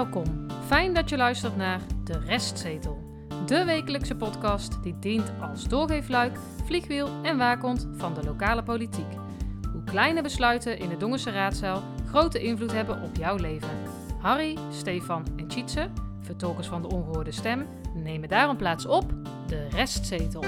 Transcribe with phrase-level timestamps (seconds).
[0.00, 0.46] Welkom.
[0.66, 2.98] Fijn dat je luistert naar De Restzetel.
[3.46, 9.12] De wekelijkse podcast die dient als doorgeefluik, vliegwiel en waakhond van de lokale politiek.
[9.72, 13.68] Hoe kleine besluiten in de Dongense raadzaal grote invloed hebben op jouw leven.
[14.20, 15.88] Harry, Stefan en Tjitse,
[16.20, 19.12] vertolkers van de ongehoorde stem, nemen daarom plaats op
[19.46, 20.44] De Restzetel.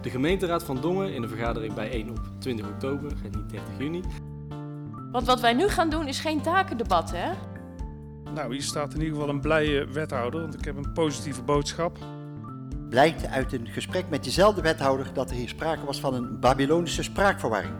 [0.00, 4.02] De gemeenteraad van Dongen in de vergadering bijeen op 20 oktober en niet 30 juni.
[5.14, 7.30] Want wat wij nu gaan doen is geen takendebat, hè?
[8.34, 11.98] Nou, hier staat in ieder geval een blije wethouder, want ik heb een positieve boodschap.
[12.88, 17.02] Blijkt uit een gesprek met diezelfde wethouder dat er hier sprake was van een Babylonische
[17.02, 17.74] spraakverwarring.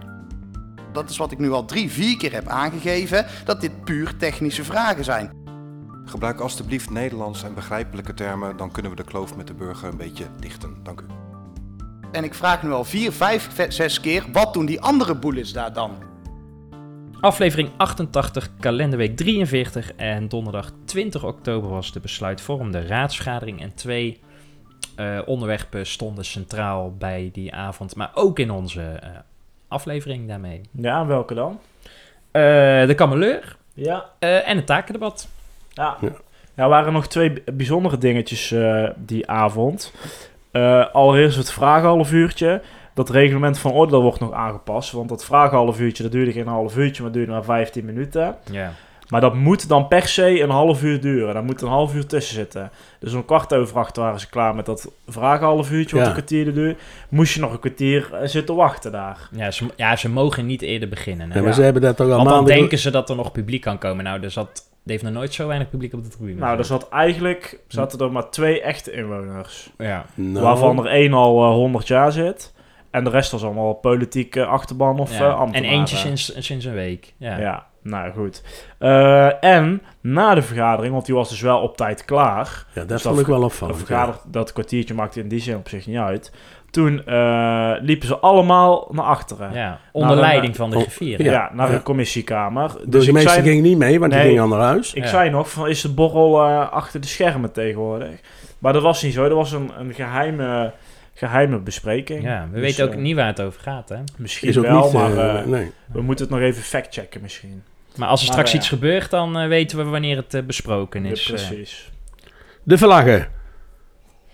[0.93, 4.65] Dat is wat ik nu al drie, vier keer heb aangegeven, dat dit puur technische
[4.65, 5.31] vragen zijn.
[6.05, 9.97] Gebruik alstublieft Nederlands en begrijpelijke termen, dan kunnen we de kloof met de burger een
[9.97, 10.77] beetje dichten.
[10.83, 11.05] Dank u.
[12.13, 15.73] En ik vraag nu al vier, vijf, zes keer, wat doen die andere bullets daar
[15.73, 16.13] dan?
[17.25, 23.61] Aflevering 88, kalenderweek 43 en donderdag 20 oktober was de besluitvormende raadsvergadering.
[23.61, 24.21] En twee
[24.97, 29.11] uh, onderwerpen stonden centraal bij die avond, maar ook in onze uh,
[29.69, 30.61] aflevering daarmee.
[30.71, 31.61] Ja, welke dan?
[31.83, 32.43] Uh,
[32.87, 34.11] de kameleur ja.
[34.19, 35.29] en het takendebat.
[35.73, 35.97] Ja.
[36.01, 36.13] ja.
[36.55, 38.55] Ja, er waren nog twee bijzondere dingetjes
[38.97, 39.93] die avond.
[40.93, 42.63] allereerst het vragenhalf uurtje
[42.95, 44.93] dat reglement van orde wordt nog aangepast.
[44.93, 48.37] Want dat vragen uurtje, dat duurde geen half uurtje, maar duurde maar 15 minuten.
[48.51, 48.73] Ja.
[49.09, 51.35] Maar dat moet dan per se een half uur duren.
[51.35, 52.71] Daar moet een half uur tussen zitten.
[52.99, 56.13] Dus om kwart over acht waren ze klaar met dat vragen half uurtje, wat een
[56.13, 56.81] kwartier duurt.
[57.09, 59.29] Moest je nog een kwartier eh, zitten wachten daar.
[59.33, 61.31] Ja, ze, ja, ze mogen niet eerder beginnen.
[61.31, 61.39] Hè?
[61.39, 62.57] Ja, maar ze hebben dat toch al Want dan maanden...
[62.57, 64.05] denken ze dat er nog publiek kan komen.
[64.05, 64.73] Nou, er zat...
[64.85, 66.41] Er heeft nog nooit zo weinig publiek op de tribune.
[66.41, 69.71] Nou, er zat eigenlijk zaten er maar twee echte inwoners.
[69.79, 70.05] Ja.
[70.15, 72.54] Nou, Waarvan er één al uh, 100 jaar zit.
[72.95, 75.29] En de rest was allemaal politieke achterban of ja.
[75.29, 75.73] uh, ambtenaren.
[75.73, 77.15] En eentje sinds, sinds een week.
[77.17, 78.43] Ja, ja nou goed.
[78.81, 82.67] Uh, en na de vergadering, want die was dus wel op tijd klaar.
[82.75, 83.79] Ja, dat dus vond ik wel opvallend.
[83.79, 84.31] Dat, vergader, ja.
[84.31, 86.33] dat kwartiertje maakte in die zin op zich niet uit.
[86.71, 89.53] Toen uh, liepen ze allemaal naar achteren.
[89.53, 91.23] Ja, onder leiding een, van de griffier.
[91.23, 91.75] Ja, ja, naar ja.
[91.75, 92.71] een commissiekamer.
[92.87, 94.95] Dus de meeste ging niet mee, want nee, die gingen al naar huis.
[94.95, 95.09] Ik ja.
[95.09, 98.21] zei nog, van, is de borrel uh, achter de schermen tegenwoordig?
[98.59, 99.29] Maar dat was niet zo.
[99.29, 100.73] Dat was een, een geheime
[101.15, 102.23] geheime bespreking.
[102.23, 103.99] Ja, we dus, weten ook uh, niet waar het over gaat, hè?
[104.17, 105.71] Misschien is ook wel, niet, maar uh, nee.
[105.93, 107.63] we moeten het nog even factchecken misschien.
[107.97, 111.27] Maar als er maar, straks uh, iets gebeurt, dan weten we wanneer het besproken is.
[111.27, 111.91] Ja, precies.
[112.63, 113.29] De vlaggen,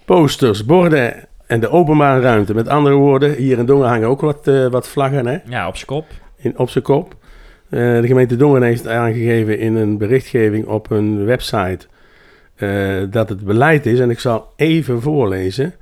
[0.04, 1.14] posters, borden
[1.46, 2.54] en de openbare ruimte.
[2.54, 5.38] Met andere woorden, hier in Dongen hangen ook wat, wat vlaggen, hè?
[5.44, 6.06] Ja, op zijn kop.
[6.36, 7.16] In, op zijn kop.
[7.68, 11.86] de gemeente Dongen heeft aangegeven in een berichtgeving op hun website...
[13.10, 15.74] dat het beleid is, en ik zal even voorlezen...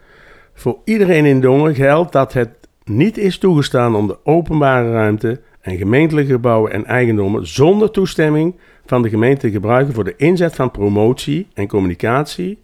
[0.58, 2.50] Voor iedereen in Dongen geldt dat het
[2.84, 9.02] niet is toegestaan om de openbare ruimte en gemeentelijke gebouwen en eigendommen zonder toestemming van
[9.02, 12.58] de gemeente te gebruiken voor de inzet van promotie en communicatie,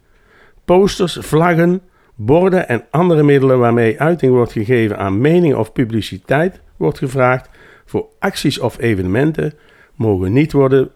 [0.65, 1.81] posters, vlaggen,
[2.15, 7.49] borden en andere middelen waarmee uiting wordt gegeven aan mening of publiciteit wordt gevraagd
[7.85, 9.53] voor acties of evenementen
[9.95, 10.91] mogen niet worden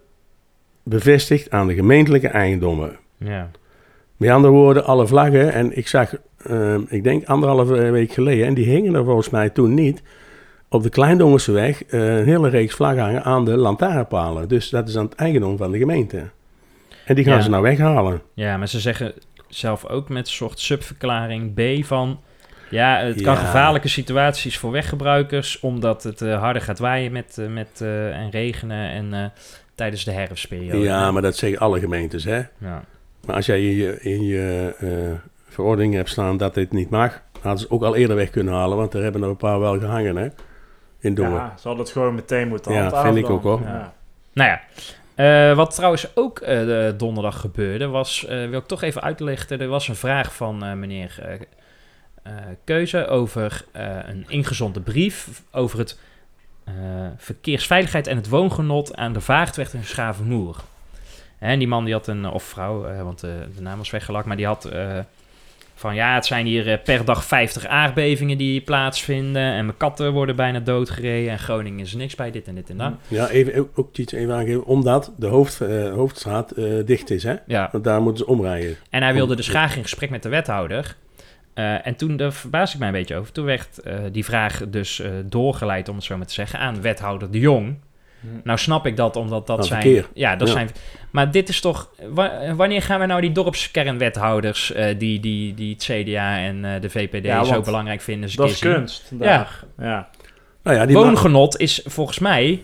[0.82, 2.98] bevestigd aan de gemeentelijke eigendommen.
[3.16, 3.50] Ja.
[4.16, 6.14] Met andere woorden, alle vlaggen, en ik zag
[6.50, 10.02] uh, ik denk anderhalve week geleden, en die hingen er volgens mij toen niet,
[10.68, 14.48] op de Kleindongenseweg uh, een hele reeks vlaggen aan de lantaarnpalen.
[14.48, 16.22] Dus dat is aan het eigendom van de gemeente.
[17.04, 17.40] En die gaan ja.
[17.40, 18.22] ze nou weghalen.
[18.34, 19.12] Ja, maar ze zeggen
[19.48, 22.20] zelf ook met een soort subverklaring B van...
[22.70, 23.40] Ja, het kan Ja.
[23.40, 25.60] gevaarlijke situaties voor weggebruikers...
[25.60, 29.24] omdat het eh, harder gaat waaien met, eh, met, eh, en regenen en eh,
[29.74, 30.78] tijdens de herfstperiode.
[30.78, 32.36] Ja, maar dat zeggen alle gemeentes, hè.
[32.58, 32.84] Ja.
[33.26, 34.88] Maar als jij in je, in je eh,
[35.62, 37.22] verordening hebt staan dat dit niet mag...
[37.40, 39.78] hadden ze ook al eerder weg kunnen halen, want er hebben er een paar wel
[39.78, 40.28] gehangen, hè.
[41.00, 41.32] In Dongen.
[41.32, 43.32] Ja, ze hadden het gewoon meteen moeten Ja, vind ik dan.
[43.32, 43.60] ook, hoor.
[43.62, 43.92] Ja.
[44.32, 44.60] Nou ja,
[45.50, 49.60] eh, wat trouwens ook eh, de donderdag gebeurde, was, eh, wil ik toch even uitlichten.
[49.60, 51.38] Er was een vraag van eh, meneer
[52.64, 55.98] Keuze over eh, een ingezonde brief over het
[56.64, 56.74] eh,
[57.16, 60.56] verkeersveiligheid en het woongenot aan de Vaartweg in Schavenmoer.
[61.38, 64.46] En die man die had een, of vrouw, want de naam was weggelakt, maar die
[64.46, 64.98] had eh,
[65.78, 70.12] van ja, het zijn hier eh, per dag 50 aardbevingen die plaatsvinden en mijn katten
[70.12, 72.92] worden bijna doodgereden en Groningen is niks bij dit en dit en dat.
[73.08, 77.34] Ja, even, ook- iets even aangeven, omdat de hoofd, eh, hoofdstraat eh, dicht is, hè.
[77.46, 77.68] Ja.
[77.72, 78.76] Want daar moeten ze omrijden.
[78.90, 80.96] En hij wilde dus graag in gesprek met de wethouder.
[81.82, 83.80] En toen, daar verbaasde ik mij een beetje over, toen werd
[84.12, 87.76] die vraag dus doorgeleid, om het zo maar te zeggen, aan wethouder de Jong.
[88.44, 89.82] Nou snap ik dat, omdat dat zijn...
[89.82, 90.08] verkeer.
[90.14, 90.54] Ja, dat Ja.
[90.54, 90.70] zijn...
[91.10, 91.90] Maar dit is toch...
[92.10, 96.80] wa- wanneer gaan we nou die dorpskernwethouders, eh, die, die, die het CDA en eh,
[96.80, 99.10] de VPD Ja, zo belangrijk vinden, Dat is kunst.
[99.12, 99.64] Daar.
[99.78, 100.08] Ja.
[100.62, 102.62] Nou ja, die Woongenot is volgens mij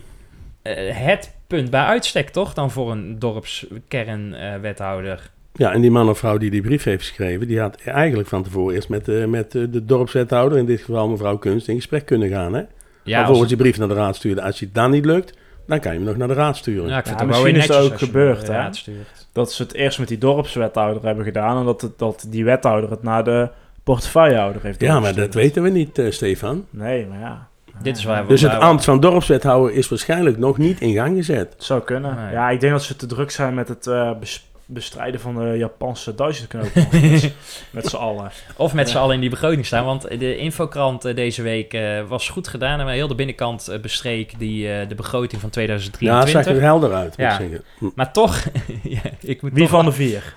[0.61, 2.53] eh, het punt bij uitstek, toch?
[2.53, 5.29] Dan voor een dorpskernwethouder.
[5.53, 8.43] Ja, en die man of vrouw die die brief heeft geschreven, die had eigenlijk van
[8.43, 12.53] tevoren eerst met, met de dorpswethouder, in dit geval mevrouw Kunst, in gesprek kunnen gaan.
[12.53, 12.61] Hè?
[13.03, 14.43] ja, als volgens die brief naar de raad sturen.
[14.43, 16.89] Als je dat niet lukt, dan kan je hem nog naar de raad sturen.
[16.89, 18.57] Ja, ik vind Ja, het misschien is het netjes ook als je gebeurd, de hè?
[18.57, 19.27] raad stuurt.
[19.31, 21.57] Dat ze het eerst met die dorpswethouder hebben gedaan.
[21.59, 23.49] En dat, het, dat die wethouder het naar de
[23.83, 26.65] portefeuillehouder heeft Ja, maar dat weten we niet, eh, Stefan.
[26.69, 27.47] Nee, maar ja.
[27.81, 31.53] Dit is waar Dus het ambt van dorpswethouder is waarschijnlijk nog niet in gang gezet.
[31.53, 32.15] Het zou kunnen.
[32.15, 32.31] Nee.
[32.31, 35.57] Ja, ik denk dat ze te druk zijn met het eh, bes- bestrijden van de
[35.57, 36.87] Japanse duizendknopen.
[36.91, 37.33] met,
[37.71, 38.31] met z'n allen.
[38.55, 39.01] Of met z'n Ja.
[39.01, 39.85] allen in die begroting staan.
[39.85, 42.79] Want de infokrant eh, deze week eh, was goed gedaan.
[42.79, 46.43] En heel de binnenkant eh, bestreek die eh, de begroting van Ja, het 2023.
[46.45, 47.31] zag er helder uit, moet Ja.
[47.31, 47.63] ik zeggen.
[47.77, 47.85] Hm.
[47.95, 48.43] Maar toch,
[48.83, 50.35] ja, ik moet Wie toch van de vier?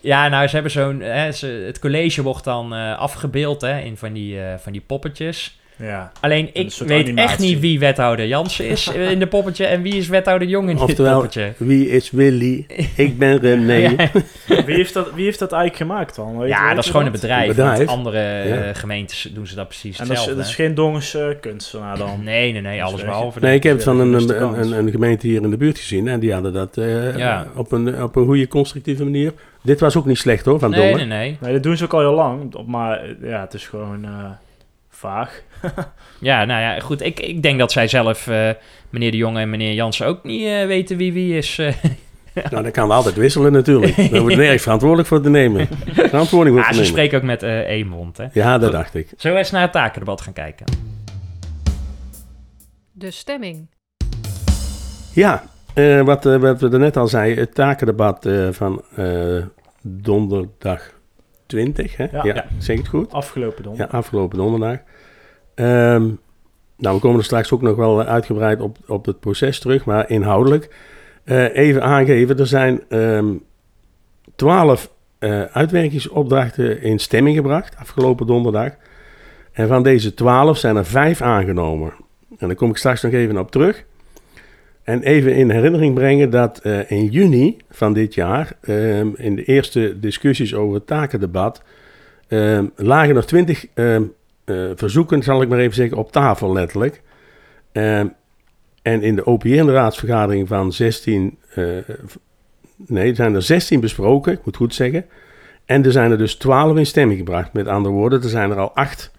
[0.00, 1.00] Ja, nou, ze hebben zo'n...
[1.00, 4.80] Hè, ze, het college wordt dan eh, afgebeeld hè, in van die, eh, van die
[4.80, 5.57] poppetjes.
[5.78, 6.12] Ja.
[6.20, 9.66] Alleen, Een ik weet echt niet wie wethouder Jansen is in de poppetje...
[9.66, 11.52] en wie is wethouder Jong in dit Oftewel, poppetje.
[11.56, 12.66] wie is Willy?
[12.96, 13.76] Ik ben René.
[14.46, 16.38] Ja, Wie, heeft dat, wie heeft dat eigenlijk gemaakt dan?
[16.38, 17.42] Weet- ja, weet dat is gewoon een bedrijf.
[17.42, 17.76] Een bedrijf.
[17.78, 18.56] want andere Ja.
[18.62, 20.34] eh, gemeentes doen ze dat precies En dat is, hetzelfde.
[20.36, 22.20] dat is geen Dongens eh, kunstenaar dan?
[22.24, 23.40] Nee, nee, nee, alles behalve.
[23.40, 26.08] Nee, ik heb het van een, een, een, een gemeente hier in de buurt gezien
[26.08, 27.46] en die hadden dat eh, Ja.
[27.54, 29.32] op, een, op een goede constructieve manier.
[29.62, 31.08] Dit was ook niet slecht hoor, van Nee, Dongen.
[31.08, 31.36] nee, nee.
[31.40, 32.54] Nee, dat doen ze ook al heel lang.
[32.66, 34.10] Maar ja, het is gewoon eh,
[34.90, 35.42] vaag.
[36.20, 37.02] Ja, nou ja, goed.
[37.02, 38.50] Ik, ik denk dat zij zelf, eh,
[38.90, 41.58] meneer de Jonge en meneer Jansen, ook niet eh, weten wie wie is.
[41.58, 41.74] eh.
[42.50, 43.96] Nou, dat kan we altijd wisselen natuurlijk.
[44.10, 45.68] Daar wordt nergens verantwoordelijk voor te nemen.
[45.92, 48.26] Verantwoording voor Ah, te ze spreken ook met eh één mond, hè.
[48.32, 48.72] Ja, dat Goed.
[48.78, 49.08] dacht ik.
[49.16, 50.66] Zullen we eens naar het takendebat gaan kijken?
[52.92, 53.68] De stemming.
[55.12, 55.42] Ja,
[55.74, 59.42] eh, wat, eh, wat we net al zeiden, het takendebat eh, van eh,
[59.82, 60.92] donderdag
[61.46, 62.04] 20, hè?
[62.12, 62.24] Ja.
[62.24, 63.12] Ja, zeg ik het goed?
[63.12, 63.94] Afgelopen Ja, donderdag.
[63.94, 64.78] afgelopen donderdag.
[65.58, 66.02] Ehm,
[66.76, 70.10] nou, we komen er straks ook nog wel uitgebreid op, op het proces terug, maar
[70.10, 70.68] inhoudelijk.
[71.24, 73.26] eh, even aangeven, er zijn ehm
[74.34, 78.72] twaalf eh, uitwerkingsopdrachten in stemming gebracht afgelopen donderdag.
[79.52, 81.92] En van deze twaalf zijn er vijf aangenomen.
[82.38, 83.84] En daar kom ik straks nog even op terug.
[84.82, 89.44] En even in herinnering brengen dat eh, in juni van dit jaar, ehm, in de
[89.44, 91.62] eerste discussies over het takendebat,
[92.28, 94.02] ehm, lagen nog twintig ehm,
[94.48, 97.02] eh, verzoeken, zal ik maar even zeggen, op tafel letterlijk.
[97.72, 98.06] Ehm,
[98.82, 101.64] en in de OPN-raadsvergadering van 16, eh,
[102.76, 105.04] nee, er zijn er 16 besproken, ik moet goed zeggen.
[105.64, 107.52] En er zijn er dus 12 in stemming gebracht.
[107.52, 109.12] Met andere woorden, er zijn er al acht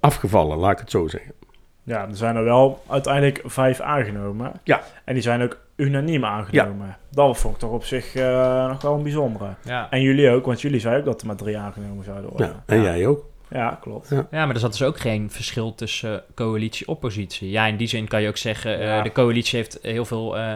[0.00, 1.32] afgevallen, laat ik het zo zeggen.
[1.82, 4.52] Ja, er zijn er wel uiteindelijk vijf aangenomen.
[4.64, 4.82] Ja.
[5.04, 6.96] En die zijn ook unaniem aangenomen.
[7.10, 9.48] Dat vond ik toch op zich eh, nog wel een bijzondere.
[9.62, 9.90] Ja.
[9.90, 12.46] En jullie ook, want jullie zeiden ook dat er maar drie aangenomen zouden worden.
[12.46, 13.24] Ja, en jij ook.
[13.50, 14.08] Ja, klopt.
[14.08, 14.26] Ja.
[14.30, 17.50] Ja, maar er zat dus ook geen verschil tussen coalitie-oppositie.
[17.50, 20.52] Ja, in die zin kan je ook zeggen, eh, de coalitie heeft heel veel, eh,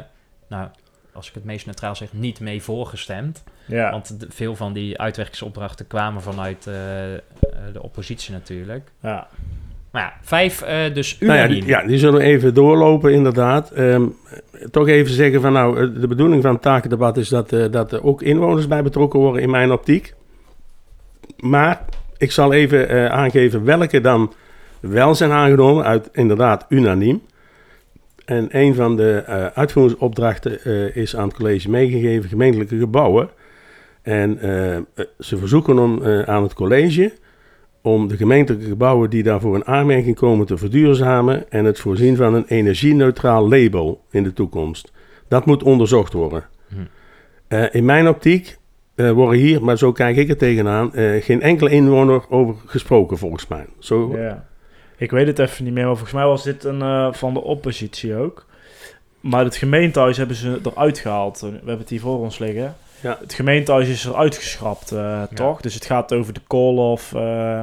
[0.48, 0.68] nou,
[1.12, 3.42] als ik het meest neutraal zeg, niet mee voorgestemd.
[3.66, 3.90] Ja.
[3.90, 6.74] Want de- veel van die uitwerkingsopdrachten kwamen vanuit eh,
[7.72, 8.90] de oppositie natuurlijk.
[9.00, 9.26] ja.
[9.90, 13.70] Maar ja, vijf eh, dus Nou ja, die, ja, die zullen we even doorlopen, inderdaad.
[13.70, 14.06] Ehm,
[14.70, 18.04] toch even zeggen van nou, de bedoeling van het takendebat is dat, eh, dat er
[18.04, 20.14] ook inwoners bij betrokken worden in mijn optiek.
[21.36, 21.84] Maar
[22.20, 24.32] ik zal even eh, aangeven welke dan
[24.80, 27.22] wel zijn aangenomen, uit inderdaad unaniem.
[28.24, 33.28] En een van de eh, uitvoeringsopdrachten eh, is aan het college meegegeven, gemeentelijke gebouwen.
[34.02, 34.38] En
[35.18, 37.12] ze verzoeken om, aan het college
[37.82, 42.34] om de gemeentelijke gebouwen die daarvoor in aanmerking komen te verduurzamen en het voorzien van
[42.34, 44.92] een energie-neutraal label in de toekomst.
[45.28, 46.44] Dat moet onderzocht worden.
[46.68, 47.66] Hm.
[47.70, 48.58] In mijn optiek
[49.04, 53.18] eh, worden hier, maar zo kijk ik er tegenaan, eh, geen enkele inwoner over gesproken
[53.18, 53.66] volgens mij.
[53.78, 54.44] Zo, ja.
[54.96, 57.42] Ik weet het even niet meer, maar volgens mij was dit een eh, van de
[57.42, 58.46] oppositie ook.
[59.20, 61.40] Maar het gemeentehuis hebben ze eruit gehaald.
[61.40, 62.74] We hebben het hier voor ons liggen.
[63.00, 63.18] Ja.
[63.20, 65.60] Het gemeentehuis is eruit geschrapt, eh, toch?
[65.60, 67.14] Dus het gaat over de koolhof.
[67.14, 67.60] eh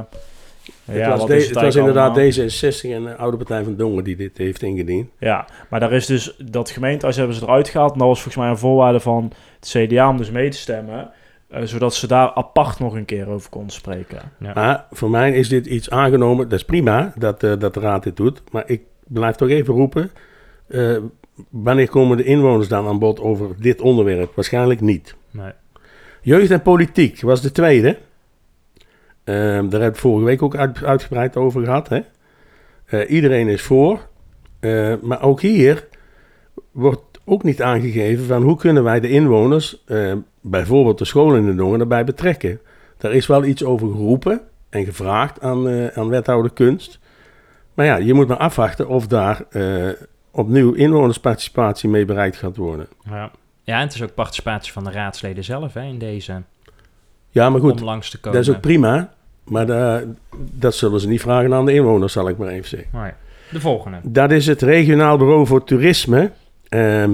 [0.84, 2.32] het ja, was, wat de- is het het was inderdaad allemaal?
[2.32, 5.08] D66 en de Oude Partij van Dongen die dit heeft ingediend.
[5.18, 7.92] Ja, maar daar is dus dat gemeentehuis hebben ze eruit gehaald.
[7.92, 11.10] En dat was volgens mij een voorwaarde van het CDA om dus mee te stemmen.
[11.48, 14.18] Eh, zodat ze daar apart nog een keer over konden spreken.
[14.38, 14.52] Ja.
[14.54, 16.48] Maar voor mij is dit iets aangenomen.
[16.48, 18.42] Dat is prima dat, eh, dat de raad dit doet.
[18.52, 20.10] Maar ik blijf toch even roepen.
[20.68, 20.96] eh,
[21.50, 24.34] wanneer komen de inwoners dan aan bod over dit onderwerp?
[24.34, 25.14] Waarschijnlijk niet.
[25.30, 25.52] Nee.
[26.22, 27.98] Jeugd en politiek was de tweede.
[29.24, 31.88] Ehm, daar hebben we vorige week ook uit- uitgebreid over gehad.
[31.88, 32.00] Hè?
[32.84, 34.08] Eh, iedereen is voor.
[34.60, 35.86] Eh, maar ook hier
[36.72, 40.12] wordt ook niet aangegeven van hoe kunnen wij de inwoners, eh,
[40.50, 42.60] bijvoorbeeld de scholen in de Dongen, erbij betrekken.
[42.98, 46.98] Daar is wel iets over geroepen en gevraagd aan, eh, aan wethouder kunst.
[47.74, 49.88] Maar ja, je moet maar afwachten of daar eh,
[50.30, 52.86] opnieuw inwonersparticipatie mee bereikt gaat worden.
[53.10, 53.30] Ja.
[53.62, 56.42] ja, en het is ook participatie van de raadsleden zelf hè, in deze.
[57.30, 58.38] Ja, maar goed, om langs te komen.
[58.38, 59.12] dat is ook prima.
[59.44, 60.02] Maar da-
[60.52, 62.88] dat zullen ze niet vragen aan de inwoners, zal ik maar even zeggen.
[62.92, 63.12] Nee.
[63.50, 63.98] De volgende.
[64.02, 66.30] Dat is het Regionaal Bureau voor Toerisme.
[66.68, 67.12] Ehm,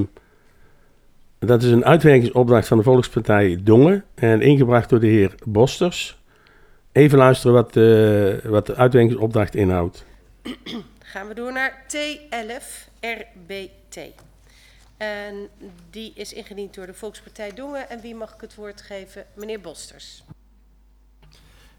[1.39, 6.23] dat is een uitwerkingsopdracht van de Volkspartij Dongen en ingebracht door de heer Bosters.
[6.93, 10.05] Even luisteren wat, eh, wat de uitwerkingsopdracht inhoudt.
[10.99, 13.99] Gaan we door naar T11 RBT.
[14.97, 15.49] En
[15.91, 17.91] die is ingediend door de Volkspartij Dongen.
[17.91, 19.27] En wie mag ik het woord geven?
[19.35, 20.25] Meneer Bosters.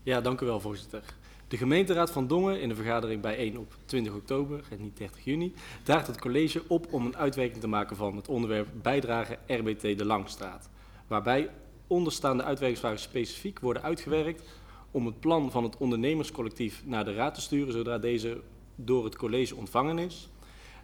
[0.04, 1.02] Ja, dank u wel, voorzitter.
[1.48, 5.54] De gemeenteraad van Dongen in de vergadering bijeen op 20 oktober en niet 30 juni
[5.84, 10.06] draagt het college op om een uitwerking te maken van het onderwerp bijdrage RBT de
[10.06, 10.70] Langstraat.
[11.08, 11.50] Waarbij
[11.88, 14.44] onderstaande uitwerkingsvragen specifiek worden uitgewerkt
[14.92, 18.42] om het plan van het ondernemerscollectief naar de raad te sturen zodra deze
[18.76, 20.30] door het college ontvangen is.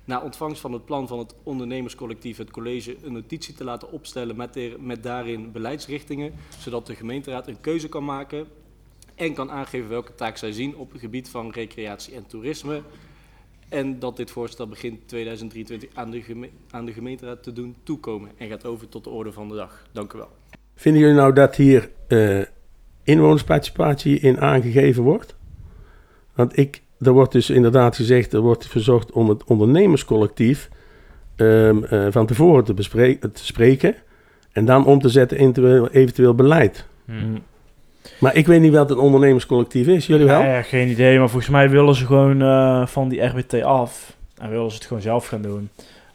[0.06, 4.36] Na ontvangst van het plan van het ondernemerscollectief het college een notitie te laten opstellen
[4.36, 8.48] met, met daarin beleidsrichtingen, zodat de gemeenteraad een keuze kan maken
[9.16, 12.82] en kan aangeven welke taak zij zien op het gebied van recreatie en toerisme.
[13.70, 18.30] En dat dit voorstel begin 2023 aan de, geme- aan de gemeenteraad te doen toekomen
[18.38, 19.86] en gaat over tot de orde van de dag.
[19.92, 20.30] Dank u wel.
[20.76, 22.42] Vinden jullie nou dat hier eh,
[23.04, 25.36] inwonersparticipatie in aangegeven wordt?
[26.36, 30.70] Want ik, er wordt dus inderdaad gezegd, er wordt verzocht om het ondernemerscollectief
[31.36, 33.96] ehm, eh, van tevoren te, bespre- te spreken
[34.52, 36.86] en dan om te zetten in eventueel, eventueel beleid.
[37.06, 37.38] Hm.
[38.22, 40.06] Maar ik weet niet wat een ondernemerscollectief is.
[40.08, 40.40] Jullie wel?
[40.42, 44.16] Ja, ja, geen idee, maar volgens mij willen ze gewoon eh, van die RBT af.
[44.38, 45.70] En willen ze het gewoon zelf gaan doen.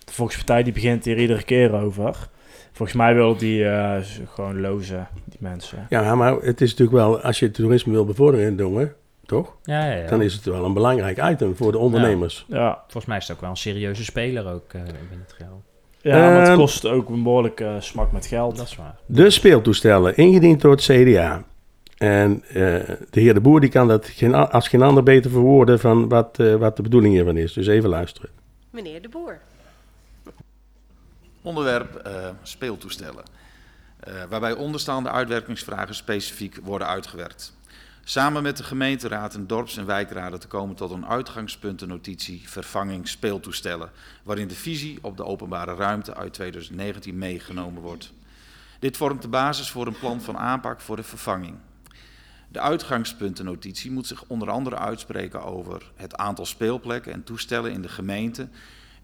[0.05, 2.29] De Volkspartij die begint hier iedere keer over.
[2.73, 3.97] Volgens mij willen die eh,
[4.35, 5.87] gewoon lozen, die mensen.
[5.89, 8.95] Ja, maar het is natuurlijk wel, als je het toerisme wil bevorderen in Dongen,
[9.27, 9.53] toch?
[9.63, 10.07] Ja, ja, ja.
[10.09, 12.45] Dan is het wel een belangrijk item voor de ondernemers.
[12.49, 15.63] Ja, Volgens mij is het ook wel een serieuze speler ook eh, binnen het geheel.
[16.01, 18.57] ja maar het Ehm, kost ook een behoorlijke eh, smak met geld.
[18.57, 18.95] Dat is waar.
[19.07, 21.43] De speeltoestellen, ingediend door het CDA.
[21.97, 22.55] En eh,
[23.11, 26.38] de heer De Boer die kan dat geen, als geen ander beter verwoorden van wat,
[26.38, 27.53] eh, wat de bedoeling hiervan is.
[27.53, 28.31] Dus even luisteren.
[28.71, 29.38] Meneer De Boer.
[31.43, 33.25] Onderwerp eh, speeltoestellen.
[34.00, 37.55] Eh, waarbij onderstaande uitwerkingsvragen specifiek worden uitgewerkt.
[38.05, 43.91] Samen met de gemeenteraad en dorps- en wijkraden te komen tot een uitgangspuntennotitie vervanging speeltoestellen.
[44.23, 48.12] Waarin de visie op de openbare ruimte uit 2019 meegenomen wordt.
[48.79, 51.57] Dit vormt de basis voor een plan van aanpak voor de vervanging.
[52.57, 57.89] De uitgangspuntennotitie moet zich onder andere uitspreken over het aantal speelplekken en toestellen in de
[57.89, 58.49] gemeente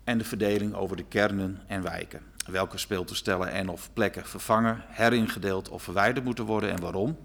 [0.04, 2.20] en de verdeling over de kernen en wijken.
[2.46, 7.18] Welke speeltoestellen en of plekken vervangen, heringedeeld of verwijderd moeten worden en waarom.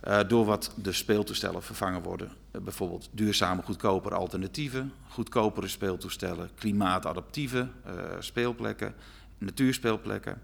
[0.00, 2.32] Eh, door wat de speeltoestellen vervangen worden.
[2.50, 8.94] Eh, bijvoorbeeld duurzame, goedkopere alternatieven, goedkopere speeltoestellen, klimaatadaptieve eh, speelplekken,
[9.38, 10.42] natuurspeelplekken.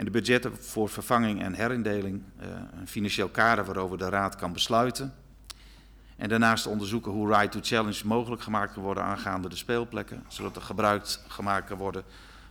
[0.00, 2.48] En de budgetten voor vervanging en herindeling, eh,
[2.80, 5.14] een financieel kader waarover de Raad kan besluiten.
[6.16, 10.56] En daarnaast onderzoeken hoe Right to Challenge mogelijk gemaakt kan worden aangaande de speelplekken, zodat
[10.56, 12.02] er gebruik gemaakt kan worden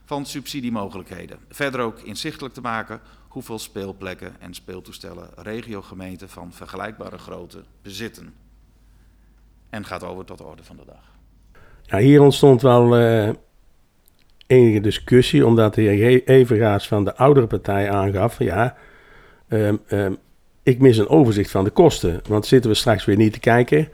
[0.06, 1.39] van subsidiemogelijkheden.
[1.50, 8.34] Verder ook inzichtelijk te maken hoeveel speelplekken en speeltoestellen regiogemeenten van vergelijkbare grootte bezitten.
[9.70, 11.03] En gaat over tot de orde van de dag.
[11.82, 13.29] Ja, hier ontstond wel eh,
[14.50, 18.75] enige discussie, omdat de heer Evergaas van de oudere partij aangaf, ja,
[19.48, 20.13] ehm, ehm,
[20.63, 22.22] ik mis een overzicht van de kosten.
[22.27, 23.88] Want zitten we straks weer niet te kijken,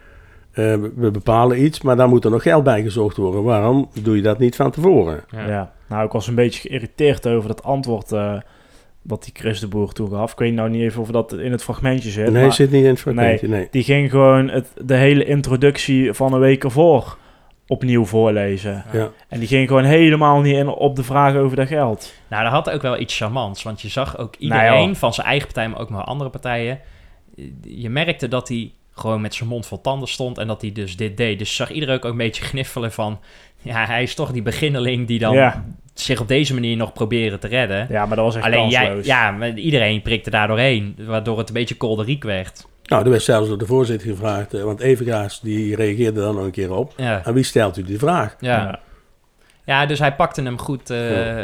[0.52, 3.44] eh, we- bepalen iets, maar dan moet er nog geld bij gezocht worden.
[3.44, 5.24] Waarom doe je dat niet van tevoren?
[5.32, 5.74] Ja.
[5.88, 8.34] nou ik was een beetje geïrriteerd over dat antwoord eh
[9.02, 10.32] wat die Chris de Boer toen gaf.
[10.32, 12.32] Ik weet nou niet even of dat in het fragmentje zit.
[12.32, 13.68] Nee, maar zit niet in het fragmentje, nee.
[13.72, 17.18] Die ging gewoon het, de hele introductie van een week ervoor
[17.67, 18.84] opnieuw voorlezen.
[18.91, 19.10] Ja.
[19.27, 22.13] En die ging gewoon helemaal niet in op de vraag over dat geld.
[22.27, 23.63] Nou, dat had ook wel iets charmants.
[23.63, 24.95] Want je zag ook Nou iedereen ja.
[24.95, 26.79] van zijn eigen partij, maar ook maar andere partijen.
[27.62, 30.95] Je merkte dat hij gewoon met zijn mond vol tanden stond en dat hij dus
[30.98, 31.39] dit deed.
[31.39, 33.19] Dus zag iedereen ook een beetje gniffelen van...
[33.62, 35.65] Ja, hij is toch die beginneling die dan Ja.
[35.93, 37.88] zich op deze manier nog proberen te redden.
[37.89, 39.05] Ja, maar dat was echt Alleen jij, kansloos.
[39.05, 42.67] ja, maar iedereen prikte daar doorheen, waardoor het een beetje kolderiek werd.
[42.86, 46.44] Nou, er werd zelfs door de voorzitter gevraagd, eh, want Evergaas die reageerde dan nog
[46.44, 46.94] een keer op.
[46.98, 47.22] Ja.
[47.24, 48.36] Aan wie stelt u die vraag?
[48.39, 48.80] Ja.
[49.65, 49.86] Ja.
[49.86, 50.98] dus hij pakte hem goed eh,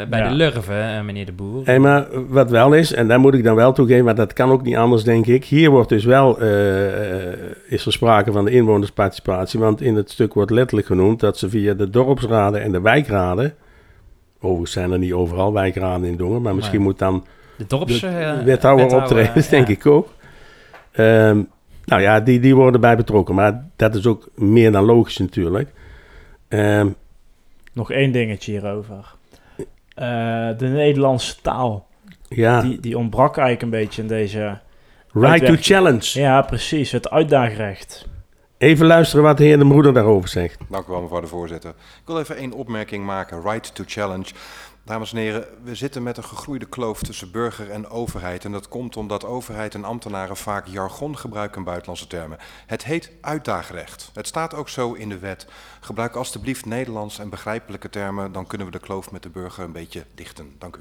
[0.08, 0.28] bij Ja.
[0.28, 1.62] de lurven, eh, meneer de Boer.
[1.64, 4.50] Hey, maar wat wel is, en daar moet ik dan wel toegeven, maar dat kan
[4.50, 5.44] ook niet anders, denk ik.
[5.44, 10.10] Hier wordt dus wel, eh, eh, is er sprake van de inwonersparticipatie, want in het
[10.10, 13.54] stuk wordt letterlijk genoemd dat ze via de dorpsraden en de wijkraden,
[14.40, 17.24] overigens zijn er niet overal wijkraden in Dongen, maar misschien moet dan
[17.56, 19.50] De dorps, de wethouder wethouder, optreden, ja.
[19.56, 20.08] denk ik ook.
[20.92, 21.42] Ehm,
[21.84, 25.72] nou ja, die, die worden bij betrokken, maar dat is ook meer dan logisch natuurlijk.
[26.48, 26.88] Ehm,
[27.72, 29.14] Nog één dingetje hierover.
[29.94, 31.86] Eh, de Nederlandse taal.
[32.28, 32.60] Ja.
[32.60, 34.58] Die, die ontbrak eigenlijk een beetje in deze...
[35.12, 36.20] Right to challenge.
[36.20, 36.92] Ja, precies.
[36.92, 38.06] Het uitdaagrecht.
[38.58, 40.58] Even luisteren wat de heer de Broeder daarover zegt.
[40.70, 41.70] Dank u wel, mevrouw de voorzitter.
[41.70, 43.42] Ik wil even één opmerking maken.
[43.42, 44.24] Right to challenge.
[44.84, 48.44] Dames en heren, we zitten met een gegroeide kloof tussen burger en overheid.
[48.44, 52.38] En dat komt omdat overheid en ambtenaren vaak jargon gebruiken in buitenlandse termen.
[52.66, 54.10] Het heet uitdaagrecht.
[54.14, 55.46] Het staat ook zo in de wet.
[55.80, 59.72] Gebruik alstublieft Nederlands en begrijpelijke termen, dan kunnen we de kloof met de burger een
[59.72, 60.52] beetje dichten.
[60.58, 60.80] Dank u.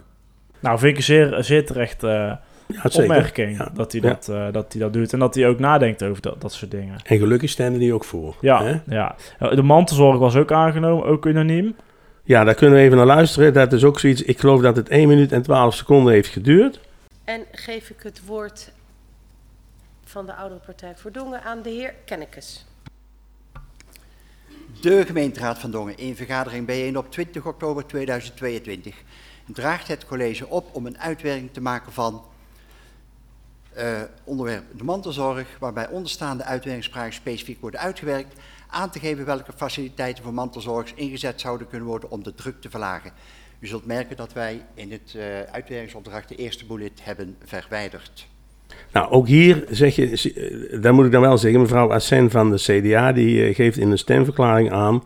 [0.60, 2.34] Nou, vind ik een zeer, zeer terecht eh,
[2.68, 3.02] zeker.
[3.02, 3.72] opmerking Ja.
[3.74, 4.08] dat, hij Ja.
[4.08, 5.14] dat, eh, dat hij dat doet.
[5.14, 7.00] En dat hij ook nadenkt over dat, dat soort dingen.
[7.04, 8.36] En gelukkig stemden die ook voor.
[8.42, 8.80] Ja, hè?
[8.86, 9.16] ja.
[9.40, 11.76] De mantelzorg was ook aangenomen, ook unaniem.
[12.24, 13.54] Ja, daar kunnen we even naar luisteren.
[13.54, 14.22] Dat is ook zoiets.
[14.22, 16.80] Ik geloof dat het 1 minuut en 12 seconden heeft geduurd.
[17.24, 18.72] En geef ik het woord
[20.04, 22.66] van de oudere partij voor Dongen aan de heer Kennekes.
[24.82, 28.96] De gemeenteraad van Dongen in vergadering bijeen op 20 oktober 2022
[29.46, 32.24] draagt het college op om een uitwerking te maken van
[33.74, 38.40] eh, onderwerp de mantelzorg, waarbij onderstaande uitwerkingsvragen specifiek worden uitgewerkt,
[38.72, 42.70] aan te geven welke faciliteiten voor mantelzorgers ingezet zouden kunnen worden om de druk te
[42.70, 43.12] verlagen.
[43.60, 48.28] U zult merken dat wij in het eh, uitwerkingsopdracht de eerste bullet hebben verwijderd.
[48.92, 50.32] Nou, ook hier zeg je,
[50.72, 53.78] eh, daar moet ik dan wel zeggen, mevrouw Assen van de CDA, die eh, geeft
[53.78, 55.04] in een stemverklaring aan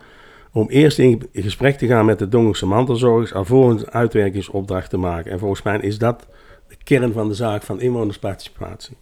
[0.52, 5.30] om eerst in gesprek te gaan met de Dongerse mantelzorgers, alvorens een uitwerkingsopdracht te maken.
[5.30, 6.26] En volgens mij is dat
[6.68, 8.96] de kern van de zaak van inwonersparticipatie.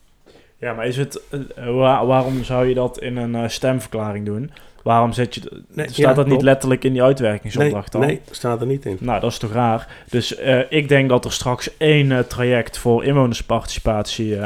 [0.64, 4.50] Ja, maar is het, eh, wa- waarom zou je dat in een eh, stemverklaring doen?
[4.82, 8.00] Waarom zet je, Nee, staat ja, dat niet letterlijk in die uitwerkingsopdracht dan?
[8.00, 8.96] Nee, nee, staat er niet in.
[9.00, 9.88] Nou, dat is toch raar.
[10.10, 14.38] Dus eh, ik denk dat er straks één traject voor inwonersparticipatie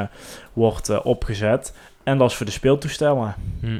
[0.52, 1.74] wordt opgezet.
[2.02, 3.34] En dat is voor de speeltoestellen.
[3.60, 3.78] Hm.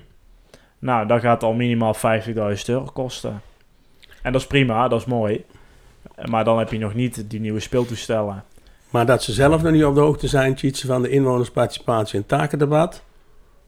[0.79, 3.41] Nou, dat gaat al minimaal 50.000 euro kosten.
[4.23, 5.45] En dat is prima, dat is mooi.
[6.25, 8.45] Maar dan heb je nog niet die nieuwe speeltoestellen.
[8.91, 12.27] Maar dat ze zelf nog niet op de hoogte zijn, Tjitse, van de inwonersparticipatie en
[12.27, 13.03] takendebat.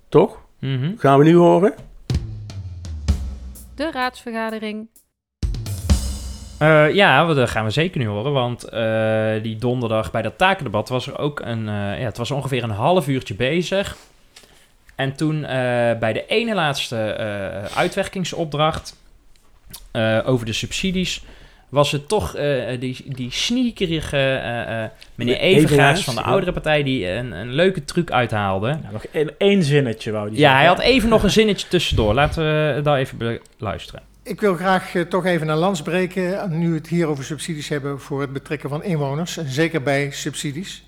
[0.09, 0.39] Toch?
[0.59, 0.93] Mhm.
[0.97, 1.75] Gaan we nu horen?
[3.75, 4.89] De raadsvergadering.
[6.59, 10.39] Eh, ja, we- dat gaan we zeker nu horen, want eh, die donderdag bij dat
[10.39, 13.97] takendebat was er ook een, eh, ja, het was ongeveer een half uurtje bezig.
[14.95, 15.51] En toen eh,
[15.99, 18.97] bij de ene laatste eh, uitwerkingsopdracht
[19.91, 21.25] eh, over de subsidies
[21.71, 26.83] was het toch eh, die, die sneakerige eh, eh, meneer Evengaars van de oudere partij
[26.83, 28.79] die een, een leuke truc uithaalde.
[28.83, 29.05] Ja, nog
[29.39, 32.15] één, zinnetje wou die Ja, hij had even nog een zinnetje tussendoor.
[32.15, 34.03] Laten we daar even beluisteren.
[34.23, 37.25] Ik wil graag eh, toch even een lans breken, eh, nu we het hier over
[37.25, 40.85] subsidies hebben voor het betrekken van inwoners, en zeker bij subsidies.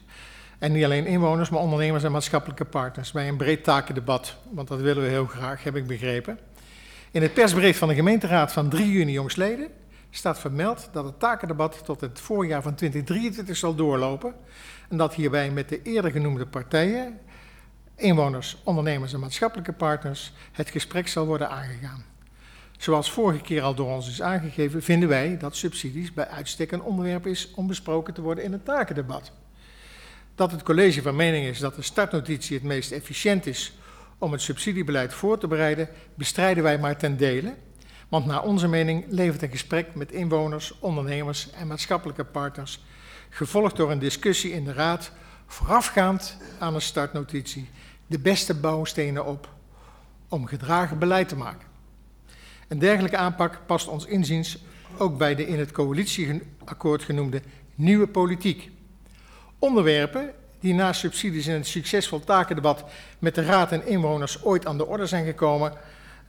[0.59, 4.81] En niet alleen inwoners, maar ondernemers en maatschappelijke partners, bij een breed takendebat, want dat
[4.81, 6.39] willen we heel graag, heb ik begrepen.
[7.11, 9.69] In het persbericht van de gemeenteraad van 3 juni jongstleden
[10.15, 14.35] staat vermeld dat het takendebat tot het voorjaar van 2023 zal doorlopen
[14.89, 17.21] en dat hierbij met de eerder genoemde partijen,
[17.97, 22.05] inwoners, ondernemers en maatschappelijke partners, het gesprek zal worden aangegaan.
[22.79, 26.83] Zoals vorige keer al door ons is aangegeven, vinden wij dat subsidies bij uitstek een
[26.83, 29.33] onderwerp is om besproken te worden in het takendebat.
[30.35, 33.73] Dat het college van mening is dat de startnotitie het meest efficiënt is
[34.19, 37.55] om het subsidiebeleid voor te bereiden, bestrijden wij maar ten dele.
[38.13, 42.85] Want naar onze mening levert een gesprek met inwoners, ondernemers en maatschappelijke partners,
[43.29, 45.13] gevolgd door een discussie in de raad,
[45.47, 47.69] voorafgaand aan een startnotitie,
[48.07, 49.49] de beste bouwstenen op
[50.29, 51.67] om gedragen beleid te maken.
[52.69, 54.59] Een dergelijke aanpak past ons inziens
[54.99, 57.43] ook bij de in het coalitieakkoord genoemde
[57.75, 58.71] nieuwe politiek.
[59.59, 62.85] Onderwerpen die na subsidies in het succesvol takendebat
[63.19, 65.73] met de raad en inwoners ooit aan de orde zijn gekomen,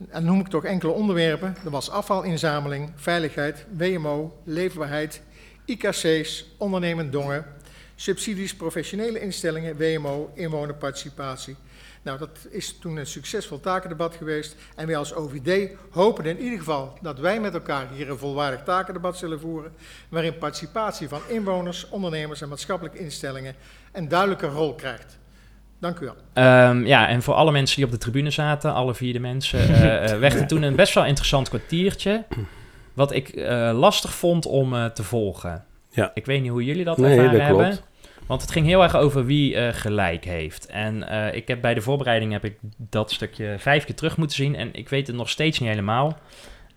[0.10, 5.22] en noem ik toch enkele onderwerpen, dat was afvalinzameling, veiligheid, WMO, leefbaarheid,
[5.66, 7.46] IKC's, ondernemend dongen,
[7.96, 11.56] subsidies, professionele instellingen, WMO, inwonerparticipatie.
[12.02, 14.56] Nou, dat is toen een succesvol takendebat geweest.
[14.76, 18.64] En wij als OVD hopen in ieder geval dat wij met elkaar hier een volwaardig
[18.64, 19.74] takendebat zullen voeren.
[20.10, 23.56] Waarin participatie van inwoners, ondernemers en maatschappelijke instellingen
[23.92, 25.18] een duidelijke rol krijgt.
[25.84, 26.16] Dank u wel.
[26.34, 29.60] Ehm, ja, en voor alle mensen die op de tribune zaten, alle vier de mensen,
[29.60, 32.24] eh, eh, werd het toen een best wel interessant kwartiertje.
[32.94, 35.64] Wat ik eh, lastig vond om eh, te volgen.
[35.90, 36.12] Ja.
[36.14, 37.62] Ik weet niet hoe jullie dat Nee, ervaren dat klopt.
[37.62, 37.80] hebben.
[38.28, 40.66] Want het ging heel erg over wie eh, gelijk heeft.
[40.66, 44.36] En eh, ik heb bij de voorbereiding heb ik dat stukje vijf keer terug moeten
[44.36, 44.56] zien.
[44.56, 46.18] En ik weet het nog steeds niet helemaal.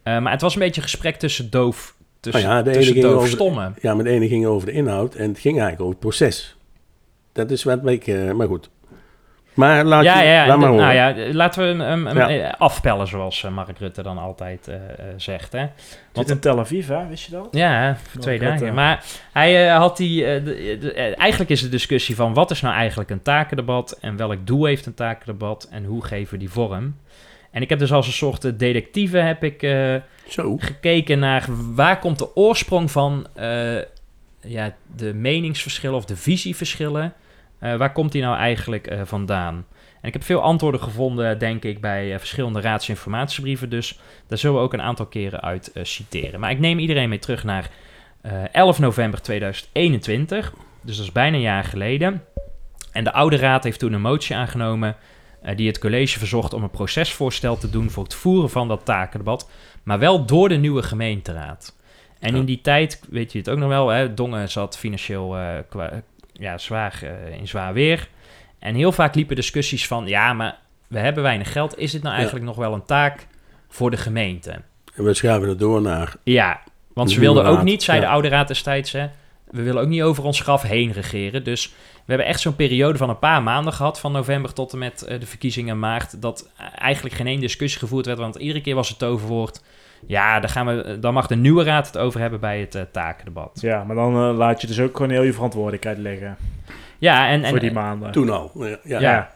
[0.03, 3.15] Eh, maar het was een beetje een gesprek tussen doof, tussen, ja, de tussen doof
[3.15, 3.75] over, stommen.
[3.81, 6.57] Ja, maar de ene ging over de inhoud en het ging eigenlijk over het proces.
[7.33, 8.33] Dat is wat ik...
[8.35, 8.71] maar goed.
[9.57, 10.85] Maar laat, ja, je, ja, laat maar horen.
[10.85, 12.49] nou ja, laten we hem, hem- hem, Ja.
[12.49, 14.81] eh, afpellen, zoals eh, Mark Rutte dan altijd eh, eh,
[15.17, 15.53] zegt.
[15.53, 15.67] Hè?
[16.13, 17.07] Zit in Tel Aviv, hè?
[17.07, 17.49] Wist je dat?
[17.51, 18.59] Ja, voor twee Rutte.
[18.59, 18.75] dagen.
[18.75, 20.43] Maar hij eh, had die.
[20.43, 24.47] de- de- eigenlijk is de discussie van wat is nou eigenlijk een takendebat en welk
[24.47, 26.97] doel heeft een takendebat en hoe geven we die vorm.
[27.51, 29.95] En ik heb dus als een soort detectieve heb ik eh,
[30.29, 30.57] Zo.
[30.59, 33.77] gekeken naar waar komt de oorsprong van eh,
[34.41, 37.13] ja, de meningsverschillen of de visieverschillen.
[37.59, 39.67] Eh, waar komt die nou eigenlijk eh, vandaan?
[40.01, 43.69] En ik heb veel antwoorden gevonden, denk ik, bij eh, verschillende raads- en informatiebrieven.
[43.71, 46.41] Dus daar zullen we ook een aantal keren uit citeren.
[46.41, 47.71] Maar ik neem iedereen mee terug naar
[48.21, 50.53] eh, 11 november 2021.
[50.83, 52.25] Dus dat is bijna een jaar geleden.
[52.93, 54.97] En de oude raad heeft toen een motie aangenomen
[55.55, 59.51] die het college verzocht om een procesvoorstel te doen voor het voeren van dat takendebat,
[59.83, 61.77] maar wel door de nieuwe gemeenteraad.
[62.19, 65.37] En in die tijd, weet je het ook nog wel, hè, Dongen zat financieel
[65.69, 66.03] kwa-
[66.39, 68.09] ja, zwaar, eh, in zwaar weer.
[68.59, 71.79] En heel vaak liepen discussies van, ja, maar we hebben weinig geld.
[71.79, 72.17] Is dit nou Ja.
[72.19, 73.27] eigenlijk nog wel een taak
[73.69, 74.51] voor de gemeente?
[74.95, 76.15] En we schuiven het door naar...
[76.23, 76.61] Ja,
[76.95, 78.05] want ze wilden ook niet, zei Ja.
[78.05, 79.07] de oude raad destijds, hè,
[79.51, 81.45] we willen ook niet over ons graf heen regeren.
[81.45, 84.79] Dus we hebben echt zo'n periode van een paar maanden gehad, van november tot en
[84.79, 88.75] met eh, de verkiezingen maart, dat eigenlijk geen één discussie gevoerd werd, want iedere keer
[88.75, 89.63] was het toverwoord,
[90.07, 92.83] ja, dan, gaan we, dan mag de nieuwe raad het over hebben bij het eh,
[92.93, 93.59] takendebat.
[93.61, 96.37] Ja, maar dan eh, laat je dus ook gewoon heel je verantwoordelijkheid liggen.
[96.99, 98.13] Ja, en, en, voor die maanden.
[98.13, 98.53] Toen al.
[98.55, 98.79] Ja.
[98.83, 99.01] ja.
[99.01, 99.35] Ja.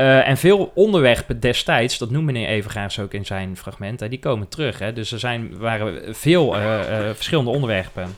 [0.00, 4.18] Eh, en veel onderwerpen destijds, dat noemt meneer Evergaars ook in zijn fragment, hè, die
[4.18, 4.78] komen terug.
[4.78, 4.92] Hè?
[4.92, 8.16] Dus er zijn, waren veel eh, eh, verschillende onderwerpen.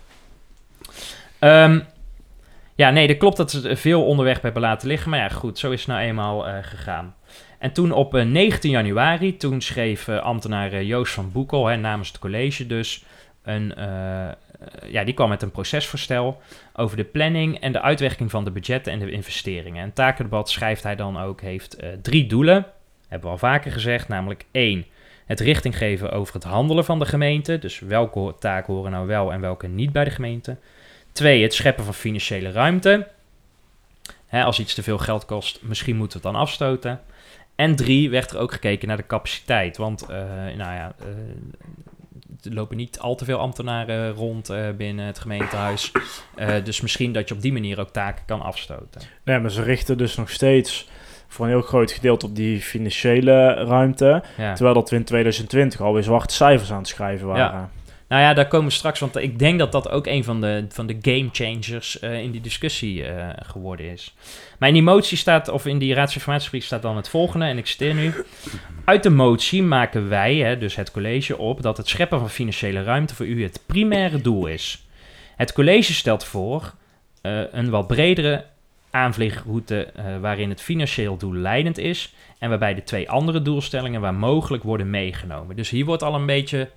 [1.39, 1.81] Ehm,
[2.75, 5.11] ja, nee, dat klopt dat ze veel onderwerpen hebben laten liggen.
[5.11, 7.15] Maar ja, goed, zo is het nou eenmaal eh, gegaan.
[7.62, 11.77] En toen op eh, 19 januari, toen schreef eh, ambtenaar eh, Joost van Boekel, hè,
[11.77, 13.05] namens het college dus,
[13.42, 14.35] een, eh, eh,
[14.87, 16.40] ja, die kwam met een procesvoorstel
[16.72, 19.83] over de planning en de uitwerking van de budgetten en de investeringen.
[19.83, 22.66] En takendebat schrijft hij dan ook, heeft eh, drie doelen,
[23.09, 24.87] hebben we al vaker gezegd, namelijk één,
[25.27, 29.33] het richting geven over het handelen van de gemeente, dus welke taken horen nou wel
[29.33, 30.57] en welke niet bij de gemeente.
[31.12, 33.09] Twee, het scheppen van financiële ruimte.
[34.27, 37.01] Hè, als iets te veel geld kost, misschien moeten we het dan afstoten.
[37.55, 39.77] En drie, werd er ook gekeken naar de capaciteit.
[39.77, 40.19] Want, eh,
[40.57, 41.07] nou ja, eh,
[42.45, 45.93] er lopen niet al te veel ambtenaren rond eh, binnen het gemeentehuis.
[46.35, 49.01] Eh, dus misschien dat je op die manier ook taken kan afstoten.
[49.25, 50.88] Nee, maar ze richten dus nog steeds
[51.29, 54.23] voor een heel groot gedeelte op die financiële ruimte.
[54.37, 54.55] Ja.
[54.55, 57.45] Terwijl dat we in 2020 alweer zwarte cijfers aan het schrijven waren.
[57.45, 57.71] Ja.
[58.12, 60.64] Nou ja, daar komen we straks, want ik denk dat dat ook een van de,
[60.68, 64.14] van de game changers eh, in die discussie eh, geworden is.
[64.59, 67.66] Maar in die motie staat, of in die raadsinformatiebrief staat dan het volgende, en ik
[67.66, 68.12] citeer nu.
[68.85, 72.83] Uit de motie maken wij, hè, dus het college, op dat het scheppen van financiële
[72.83, 74.87] ruimte voor u het primaire doel is.
[75.37, 76.75] Het college stelt voor
[77.22, 78.44] eh, een wat bredere
[78.90, 84.62] aanvliegroute waarin het financieel doel leidend is en waarbij de twee andere doelstellingen waar mogelijk
[84.62, 85.57] worden meegenomen.
[85.57, 86.68] Dus hier wordt al een beetje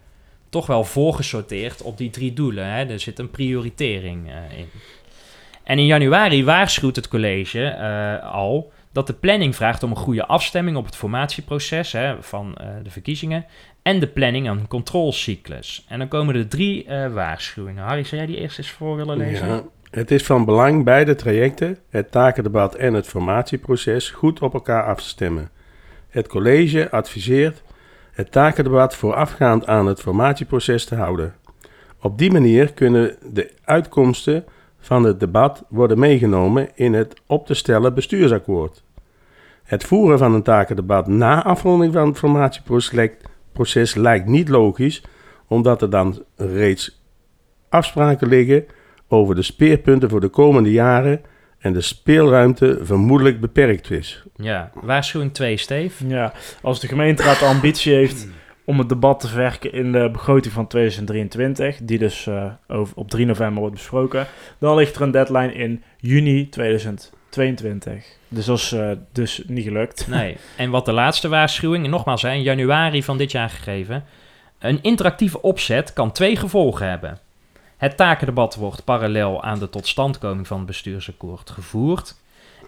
[0.56, 2.66] toch wel voorgesorteerd op die drie doelen.
[2.66, 2.86] Hè?
[2.86, 4.68] Er zit een prioritering eh, in.
[5.64, 10.26] En in januari waarschuwt het college eh, al dat de planning vraagt om een goede
[10.26, 13.46] afstemming op het formatieproces hè, van eh, de verkiezingen
[13.82, 15.86] en de planning een controlecyclus.
[15.88, 17.84] En dan komen er drie waarschuwingen.
[17.84, 19.48] Harry, zou jij die eerst eens voor willen lezen?
[19.48, 24.84] Ja, het is van belang beide trajecten, het takendebat en het formatieproces, goed op elkaar
[24.84, 25.50] af te stemmen.
[26.10, 27.64] Het college adviseert
[28.16, 31.34] het takendebat voorafgaand aan het formatieproces te houden.
[32.02, 34.46] Op die manier kunnen de uitkomsten
[34.80, 38.84] van het debat worden meegenomen in het op te stellen bestuursakkoord.
[39.64, 45.04] Het voeren van een takendebat na afronding van het formatieproces lijkt niet logisch,
[45.48, 47.02] omdat er dan reeds
[47.70, 48.66] afspraken liggen
[49.08, 51.22] over de speerpunten voor de komende jaren
[51.66, 54.24] en de speelruimte vermoedelijk beperkt is.
[54.36, 56.08] Ja, waarschuwing 2, Steve.
[56.08, 58.28] Ja, als de gemeenteraad de ambitie heeft
[58.66, 63.10] om het debat te verwerken in de begroting van 2023, die dus eh, over, op
[63.10, 64.28] 3 november wordt besproken,
[64.60, 68.06] dan ligt er een deadline in juni 2022.
[68.28, 70.08] Dus dat is eh, dus niet gelukt.
[70.08, 70.38] Nee.
[70.56, 74.04] En wat de laatste waarschuwing, en nogmaals, hè, in januari van dit jaar gegeven.
[74.60, 77.20] Een interactieve opzet kan twee gevolgen hebben.
[77.78, 82.16] Het takendebat wordt parallel aan de totstandkoming van het bestuursakkoord gevoerd.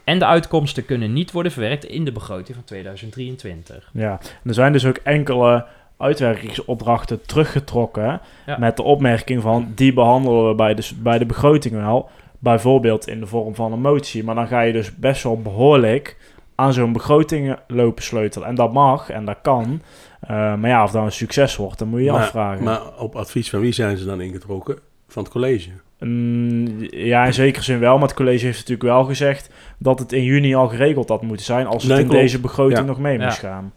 [0.03, 3.89] En de uitkomsten kunnen niet worden verwerkt in de begroting van 2023.
[3.93, 5.65] Ja, en er zijn dus ook enkele
[5.97, 8.57] uitwerkingsopdrachten teruggetrokken Ja.
[8.57, 13.19] met de opmerking van die behandelen we bij de, bij de begroting wel, bijvoorbeeld in
[13.19, 14.23] de vorm van een motie.
[14.23, 16.17] Maar dan ga je dus best wel behoorlijk
[16.55, 18.47] aan zo'n begroting lopen sleutelen.
[18.47, 19.81] En dat mag en dat kan.
[20.19, 22.63] Eh, maar ja, of dat een succes wordt, dan moet je je afvragen.
[22.63, 24.79] maar op advies van wie zijn ze dan ingetrokken?
[25.07, 25.69] Van het college.
[25.99, 27.93] Mm, ja, in zekere zin wel.
[27.97, 31.45] Maar het college heeft natuurlijk wel gezegd dat het in juni al geregeld had moeten
[31.45, 32.21] zijn als het Nee, in klopt.
[32.21, 32.85] deze begroting Ja.
[32.85, 33.47] nog mee moest Ja.
[33.49, 33.73] gaan.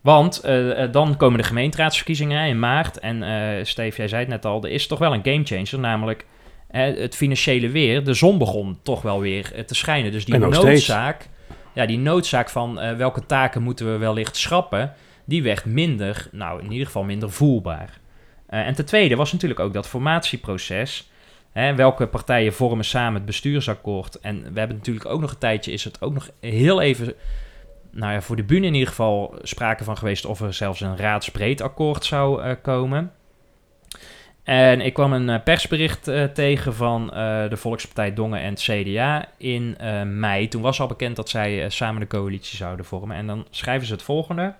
[0.00, 2.98] Want eh, eh, dan komen de gemeenteraadsverkiezingen in maart.
[2.98, 5.78] En eh Steve, jij zei het net al, er is toch wel een gamechanger.
[5.78, 6.26] Namelijk
[6.68, 8.04] het financiële weer.
[8.04, 10.12] De zon begon toch wel weer te schijnen.
[10.12, 10.58] Dus die steeds.
[10.62, 11.28] noodzaak,
[11.74, 14.92] ja, die noodzaak van eh, welke taken moeten we wellicht schrappen,
[15.24, 17.98] die werd minder, nou in ieder geval minder voelbaar.
[18.48, 21.10] Eh, en ten tweede was natuurlijk ook dat formatieproces.
[21.52, 24.20] Hè, welke partijen vormen samen het bestuursakkoord?
[24.20, 27.14] En we hebben natuurlijk ook nog een tijdje, is het ook nog heel even
[27.90, 30.96] nou ja, voor de bühne in ieder geval sprake van geweest of er zelfs een
[30.96, 33.12] raadsbreed akkoord zou eh, komen.
[34.42, 37.06] En ik kwam een eh, persbericht tegen van
[37.48, 39.76] de Volkspartij Dongen en het CDA in
[40.18, 40.48] mei.
[40.48, 43.16] Toen was al bekend dat zij samen de coalitie zouden vormen.
[43.16, 44.54] En dan schrijven ze het volgende.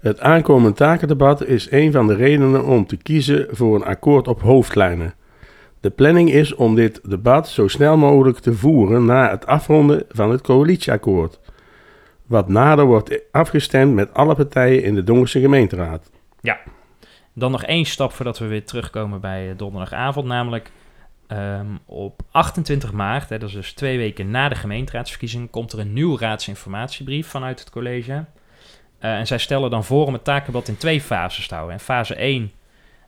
[0.00, 4.40] Het aankomend takendebat is een van de redenen om te kiezen voor een akkoord op
[4.40, 5.14] hoofdlijnen.
[5.80, 10.30] De planning is om dit debat zo snel mogelijk te voeren na het afronden van
[10.30, 11.40] het coalitieakkoord.
[12.26, 16.10] Wat nader wordt afgestemd met alle partijen in de Dongense gemeenteraad.
[16.40, 16.58] Ja,
[17.32, 20.26] dan nog één stap voordat we weer terugkomen bij eh, donderdagavond.
[20.26, 20.70] Namelijk
[21.26, 25.78] ehm, op 28 maart, hè, dat is dus twee weken na de gemeenteraadsverkiezing, komt er
[25.78, 28.24] een nieuw raadsinformatiebrief vanuit het college.
[29.00, 31.74] Eh, en zij stellen dan voor om het takendebat in twee fases te houden.
[31.74, 32.52] En fase 1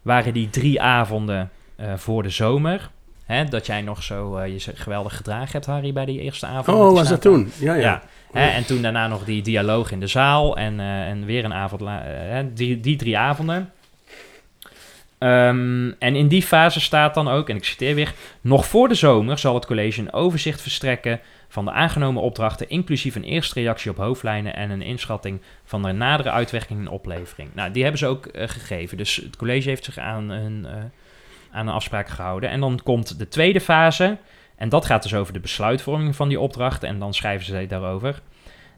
[0.02, 2.90] waren die drie avonden eh, voor de zomer.
[3.26, 6.78] Hè, dat jij nog zo eh, je geweldig gedragen hebt, Harry, bij die eerste avond.
[6.78, 7.52] Oh, was dat toen?
[7.58, 8.02] Ja, ja.
[8.32, 11.82] Hè, en toen daarna nog die dialoog in de zaal en, en weer een avond,
[11.84, 13.72] hè, die, die drie avonden.
[15.18, 18.94] Ehm, en in die fase staat dan ook, en ik citeer weer, nog voor de
[18.94, 21.20] zomer zal het college een overzicht verstrekken
[21.52, 25.92] van de aangenomen opdrachten, inclusief een eerste reactie op hoofdlijnen en een inschatting van de
[25.92, 27.54] nadere uitwerking en oplevering.
[27.54, 28.96] Nou, die hebben ze ook eh, gegeven.
[28.96, 30.74] Dus het college heeft zich aan een, eh,
[31.50, 32.50] aan een afspraak gehouden.
[32.50, 34.18] En dan komt de tweede fase,
[34.56, 38.22] en dat gaat dus over de besluitvorming van die opdrachten, en dan schrijven ze daarover.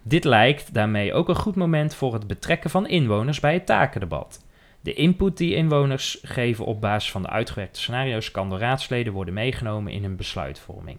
[0.02, 4.44] Dit lijkt daarmee ook een goed moment voor het betrekken van inwoners bij het takendebat.
[4.80, 9.34] De input die inwoners geven op basis van de uitgewerkte scenario's kan door raadsleden worden
[9.34, 10.98] meegenomen in hun besluitvorming.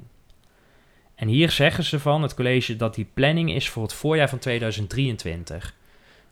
[1.15, 4.39] En hier zeggen ze van het college dat die planning is voor het voorjaar van
[4.39, 5.73] 2023.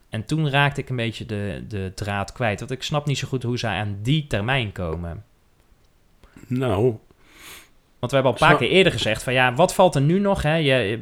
[0.10, 3.28] En toen raakte ik een beetje de, de draad kwijt, want ik snap niet zo
[3.28, 5.24] goed hoe zij aan die termijn komen.
[6.48, 6.82] Nou,
[8.00, 10.02] Want we hebben al een paar Zo- keer eerder gezegd van ja, wat valt er
[10.02, 10.42] nu nog?
[10.42, 10.56] Hè?
[10.56, 11.00] Je,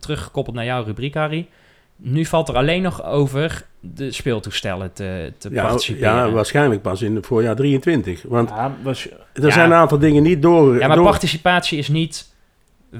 [0.00, 1.48] teruggekoppeld naar jouw rubriek, Harry.
[1.96, 6.14] Nu valt er alleen nog over de speeltoestellen te, te ja, participeren.
[6.14, 8.22] ja, waarschijnlijk pas in het voorjaar 23.
[8.22, 9.50] Want Ja, was, er Ja.
[9.50, 10.78] zijn een aantal dingen niet door...
[10.78, 12.32] Ja, maar door- participatie is niet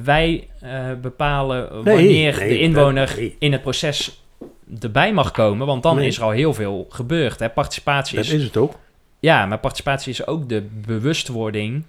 [0.03, 3.37] wij eh, bepalen Nee, wanneer nee, de inwoner dat- nee.
[3.39, 4.25] in het proces
[4.81, 6.07] erbij mag komen, want dan Nee.
[6.07, 7.39] is er al heel veel gebeurd.
[7.41, 7.51] Hè?
[7.51, 8.75] Participatie Dat is, is het ook.
[9.21, 11.85] ja, maar participatie is ook de bewustwording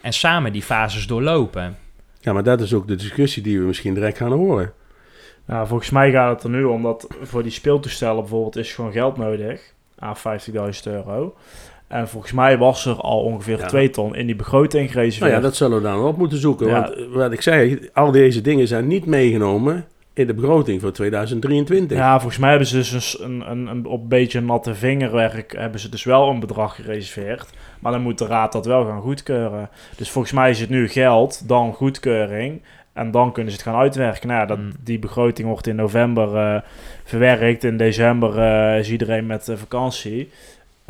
[0.00, 1.78] en samen die fases doorlopen.
[2.20, 4.72] Ja, maar dat is ook de discussie die we misschien direct gaan horen.
[5.46, 8.92] Nou, volgens mij gaat het er nu om dat voor die speeltoestellen bijvoorbeeld is gewoon
[8.92, 9.60] geld nodig.
[9.98, 11.34] Aan 50.000 euro.
[11.90, 13.66] En volgens mij was er al ongeveer Ja.
[13.66, 15.30] 2 ton in die begroting gereserveerd.
[15.30, 16.66] Nou ja, dat zullen we dan op moeten zoeken.
[16.66, 16.80] Ja.
[16.80, 20.92] Want eh, wat ik zei, al deze dingen zijn niet meegenomen in de begroting voor
[20.92, 21.96] 2023.
[21.98, 25.80] Ja, volgens mij hebben ze dus een, een, een, op een beetje natte vingerwerk hebben
[25.80, 27.48] ze dus wel een bedrag gereserveerd.
[27.80, 29.68] Maar dan moet de raad dat wel gaan goedkeuren.
[29.96, 32.62] Dus volgens mij is het nu geld, dan goedkeuring.
[32.92, 34.28] En dan kunnen ze het gaan uitwerken.
[34.28, 34.70] Nou ja, dat, Mm.
[34.84, 36.60] die begroting wordt in november eh,
[37.04, 37.64] verwerkt.
[37.64, 40.30] In december eh, is iedereen met eh, vakantie.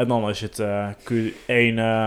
[0.00, 2.06] En dan is het eh, Q1 eh,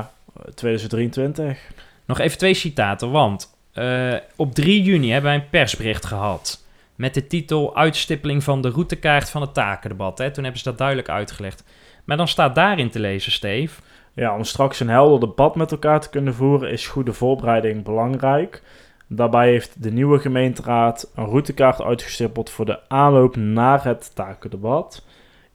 [0.56, 1.71] 2023.
[2.06, 7.13] Nog even twee citaten, want eh, op 3 juni hebben wij een persbericht gehad met
[7.13, 10.17] de titel Uitstippeling van de routekaart van het takendebat.
[10.17, 10.32] Hè?
[10.32, 11.63] Toen hebben ze dat duidelijk uitgelegd.
[12.03, 13.82] Maar dan staat daarin te lezen, Steve.
[14.13, 18.63] Ja, om straks een helder debat met elkaar te kunnen voeren is goede voorbereiding belangrijk.
[19.08, 25.03] Daarbij heeft de nieuwe gemeenteraad een routekaart uitgestippeld voor de aanloop naar het takendebat.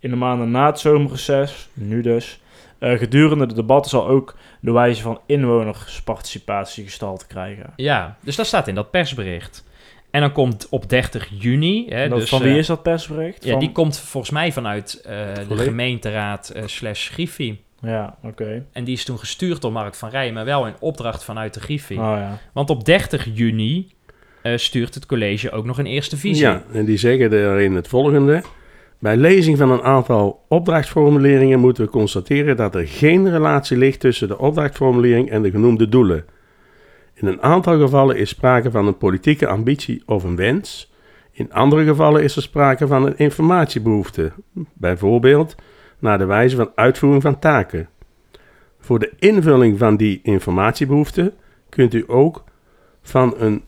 [0.01, 2.41] In de maanden na het zomerreces, nu dus,
[2.79, 7.73] eh, gedurende de debatten zal ook de wijze van inwonersparticipatie gestalte krijgen.
[7.77, 9.67] Ja, dus dat staat in dat persbericht.
[10.11, 11.87] En dan komt op 30 juni...
[11.89, 13.45] Hè, Dat- dus, van wie eh, is dat persbericht?
[13.45, 15.17] Ja, Van- die komt volgens mij vanuit eh,
[15.49, 17.63] de gemeenteraad eh, slash Griffie.
[17.81, 18.65] Ja, oké.
[18.73, 21.61] En die is toen gestuurd door Mark van Rijen, maar wel in opdracht vanuit de
[21.61, 21.99] Griffie.
[21.99, 22.39] Oh ja.
[22.53, 23.89] Want op 30 juni
[24.43, 26.45] eh, stuurt het college ook nog een eerste visie.
[26.47, 28.43] Ja, en die zeggen daarin het volgende.
[28.99, 34.29] Bij lezing van een aantal opdrachtformuleringen moeten we constateren dat er geen relatie ligt tussen
[34.29, 36.25] de opdrachtformulering en de genoemde doelen.
[37.15, 40.93] In een aantal gevallen is sprake van een politieke ambitie of een wens.
[41.33, 44.33] In andere gevallen is er sprake van een informatiebehoefte,
[44.75, 45.55] bijvoorbeeld
[45.99, 47.89] naar de wijze van uitvoering van taken.
[48.79, 51.33] Voor de invulling van die informatiebehoefte
[51.69, 52.45] kunt u ook
[53.03, 53.63] van een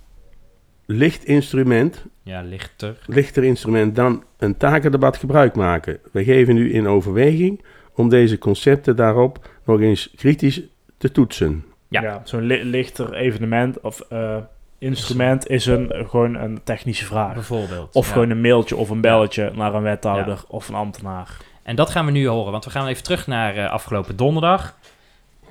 [0.91, 2.99] licht instrument, Ja, lichter.
[3.07, 5.99] lichter instrument dan een takendebat gebruik maken.
[6.13, 10.61] We geven u in overweging om deze concepten daarop nog eens kritisch
[10.99, 11.65] te toetsen.
[11.89, 12.21] Ja.
[12.25, 14.37] Zo'n li- lichter evenement of eh,
[14.79, 17.35] instrument is een, gewoon een technische vraag.
[17.35, 17.95] Bijvoorbeeld.
[17.95, 18.13] Of ja.
[18.13, 21.37] gewoon een mailtje of een belletje naar een wethouder of een ambtenaar.
[21.63, 24.77] En dat gaan we nu horen, want we gaan even terug naar eh, afgelopen donderdag.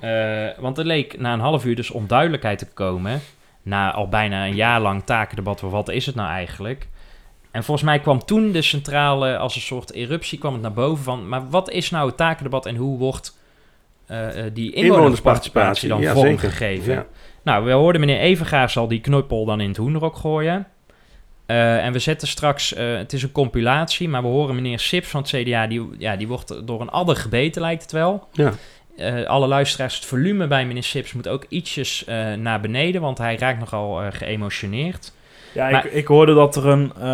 [0.00, 3.20] Eh, want er leek na een half uur dus onduidelijkheid te komen.
[3.70, 6.88] Na al bijna een jaar lang takendebat, wat is het nou eigenlijk?
[7.50, 11.04] En volgens mij kwam toen de centrale, als een soort eruptie, kwam het naar boven
[11.04, 11.28] van...
[11.28, 13.38] maar wat is nou het takendebat en hoe wordt
[14.06, 14.18] eh,
[14.52, 16.92] die inwonersparticipatie dan ja, vormgegeven?
[16.92, 17.06] Ja.
[17.42, 20.66] Nou, we hoorden meneer Evengaars al die knuppel dan in het hoenderok gooien.
[21.46, 25.20] Eh, en we zetten straks, het is een compilatie, maar we horen meneer Sips van
[25.20, 28.28] het CDA, die, ja, die wordt door een adder gebeten, lijkt het wel.
[28.32, 28.52] Ja.
[29.00, 33.18] Eh, alle luisteraars, het volume bij meneer Sips moet ook ietsjes eh, naar beneden, want
[33.18, 35.12] hij raakt nogal eh, geëmotioneerd.
[35.54, 37.06] Ja, Maar- ik, ik hoorde dat er een,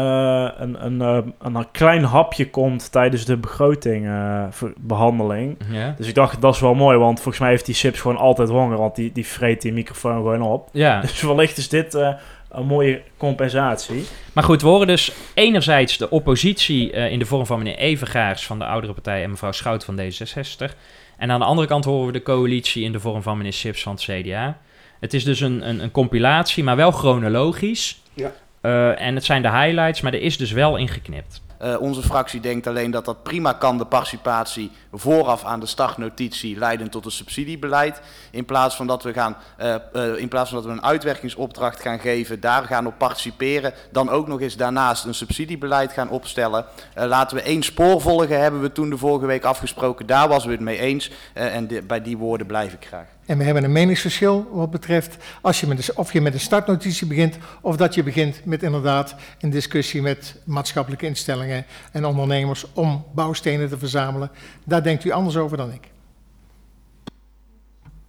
[0.62, 1.00] een, een,
[1.40, 5.56] een, klein hapje komt tijdens de begrotingbehandeling.
[5.70, 5.94] Ja.
[5.96, 8.48] Dus ik dacht, dat is wel mooi, want volgens mij heeft die Sips gewoon altijd
[8.48, 10.68] honger, want die, die vreet die microfoon gewoon op.
[10.72, 11.00] Ja.
[11.06, 14.04] Dus wellicht is dit een mooie compensatie.
[14.32, 18.58] Maar goed, we horen dus enerzijds de oppositie in de vorm van meneer Evengaars van
[18.58, 20.72] de oudere partij en mevrouw Schout van D66.
[21.16, 23.82] En aan de andere kant horen we de coalitie in de vorm van meneer Sips
[23.82, 24.58] van het CDA.
[25.00, 28.02] Het is dus een, een, een compilatie, maar wel chronologisch.
[28.14, 28.32] Ja.
[28.60, 31.42] Eh, en het zijn de highlights, maar er is dus wel ingeknipt.
[31.58, 36.58] Eh, onze fractie denkt alleen dat dat prima kan, de participatie vooraf aan de startnotitie
[36.58, 38.00] leiden tot een subsidiebeleid.
[38.30, 41.80] In plaats van dat we, gaan, eh, eh, in plaats van dat we een uitwerkingsopdracht
[41.80, 46.64] gaan geven, daar gaan op participeren, dan ook nog eens daarnaast een subsidiebeleid gaan opstellen.
[46.94, 50.06] Laten we één spoor volgen, hebben we toen de vorige week afgesproken.
[50.06, 53.15] Daar was we het mee eens en bij die woorden blijf ik graag.
[53.26, 56.40] En we hebben een meningsverschil wat betreft als je met de, of je met een
[56.40, 62.64] startnotitie begint of dat je begint met inderdaad een discussie met maatschappelijke instellingen en ondernemers
[62.72, 64.30] om bouwstenen te verzamelen.
[64.64, 65.90] Daar denkt u anders over dan ik.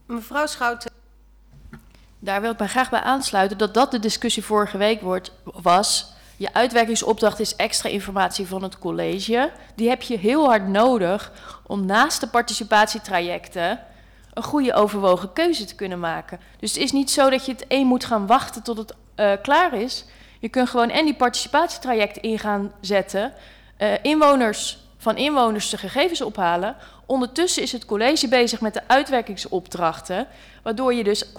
[0.06, 0.92] Mevrouw Schouten.
[2.20, 6.14] Daar wil ik mij graag bij aansluiten dat dat de discussie vorige week wordt, was.
[6.36, 9.52] Je uitwerkingsopdracht is extra informatie van het college.
[9.76, 11.32] Die heb je heel hard nodig
[11.64, 13.80] om naast de participatietrajecten
[14.38, 16.40] een goede overwogen keuze te kunnen maken.
[16.60, 19.32] Dus het is niet zo dat je het één moet gaan wachten tot het eh,
[19.42, 20.06] klaar is.
[20.40, 23.34] Je kunt gewoon en die participatietrajecten in gaan zetten.
[23.78, 26.76] eh, inwoners van inwoners de gegevens ophalen.
[27.06, 30.28] Ondertussen is het college bezig met de uitwerkingsopdrachten,
[30.64, 31.32] waardoor je dus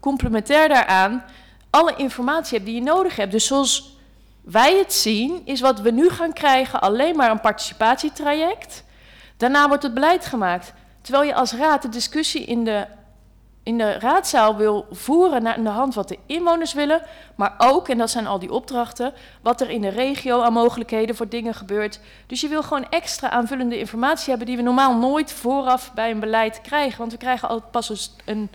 [0.00, 1.24] complementair daaraan
[1.70, 3.32] alle informatie hebt die je nodig hebt.
[3.32, 3.96] Dus zoals
[4.40, 8.84] wij het zien, is wat we nu gaan krijgen alleen maar een participatietraject.
[9.36, 10.72] Daarna wordt het beleid gemaakt.
[11.04, 12.86] Terwijl je als raad de discussie in de,
[13.62, 17.02] in de raadzaal wil voeren naar de hand wat de inwoners willen,
[17.34, 19.12] maar ook, en dat zijn al die opdrachten,
[19.42, 22.00] wat er in de regio aan mogelijkheden voor dingen gebeurt.
[22.26, 26.20] Dus je wil gewoon extra aanvullende informatie hebben die we normaal nooit vooraf bij een
[26.20, 26.98] beleid krijgen.
[26.98, 28.50] Want we krijgen altijd pas een,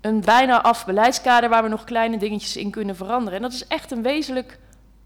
[0.00, 3.36] een bijna af beleidskader waar we nog kleine dingetjes in kunnen veranderen.
[3.36, 4.58] En dat is echt een wezenlijk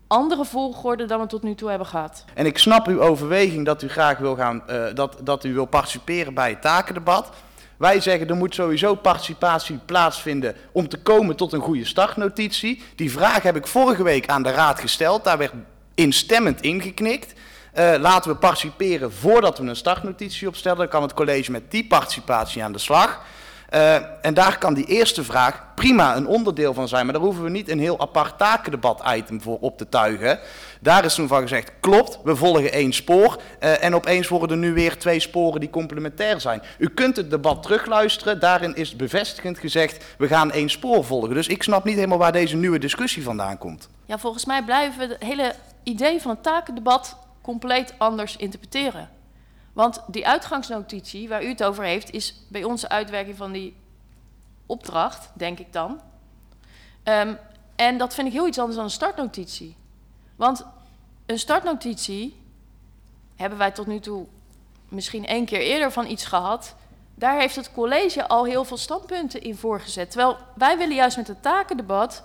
[0.08, 2.24] andere volgorde dan we tot nu toe hebben gehad.
[2.34, 5.64] En ik snap uw overweging dat u graag wil gaan, eh, dat, dat u wil
[5.64, 7.30] participeren bij het takendebat.
[7.76, 12.82] Wij zeggen er moet sowieso participatie plaatsvinden om te komen tot een goede startnotitie.
[12.96, 15.24] Die vraag heb ik vorige week aan de raad gesteld.
[15.24, 15.52] Daar werd
[15.94, 17.32] instemmend ingeknikt.
[17.72, 20.78] Eh, laten we participeren voordat we een startnotitie opstellen.
[20.78, 23.20] Dan kan het college met die participatie aan de slag.
[23.68, 27.04] Eh, en daar kan die eerste vraag prima een onderdeel van zijn.
[27.04, 30.38] Maar daar hoeven we niet een heel apart takendebat-item voor op te tuigen.
[30.80, 33.40] Daar is toen van gezegd, klopt, we volgen één spoor.
[33.58, 36.62] Eh, en opeens worden er nu weer twee sporen die complementair zijn.
[36.78, 38.40] U kunt het debat terugluisteren.
[38.40, 41.34] Daarin is bevestigend gezegd, we gaan één spoor volgen.
[41.34, 43.88] Dus ik snap niet helemaal waar deze nieuwe discussie vandaan komt.
[44.04, 49.08] Ja, volgens mij blijven we het hele idee van het takendebat compleet anders interpreteren.
[49.78, 53.76] Want die uitgangsnotitie waar u het over heeft, is bij onze uitwerking van die
[54.66, 56.00] opdracht, denk ik dan.
[57.02, 57.34] Ehm,
[57.76, 59.76] en dat vind ik heel iets anders dan een startnotitie.
[60.36, 60.64] Want
[61.26, 62.40] een startnotitie
[63.36, 64.26] hebben wij tot nu toe
[64.88, 66.74] misschien één keer eerder van iets gehad.
[67.14, 70.10] Daar heeft het college al heel veel standpunten in voorgezet.
[70.10, 72.22] Terwijl wij willen juist met het takendebat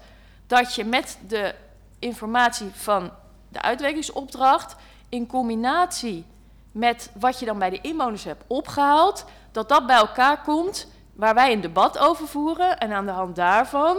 [0.47, 1.55] dat je met de
[1.99, 3.11] informatie van
[3.49, 4.75] de uitwerkingsopdracht
[5.09, 6.25] in combinatie
[6.73, 11.33] met wat je dan bij de inwoners hebt opgehaald, dat dat bij elkaar komt waar
[11.33, 13.97] wij een debat over voeren en aan de hand daarvan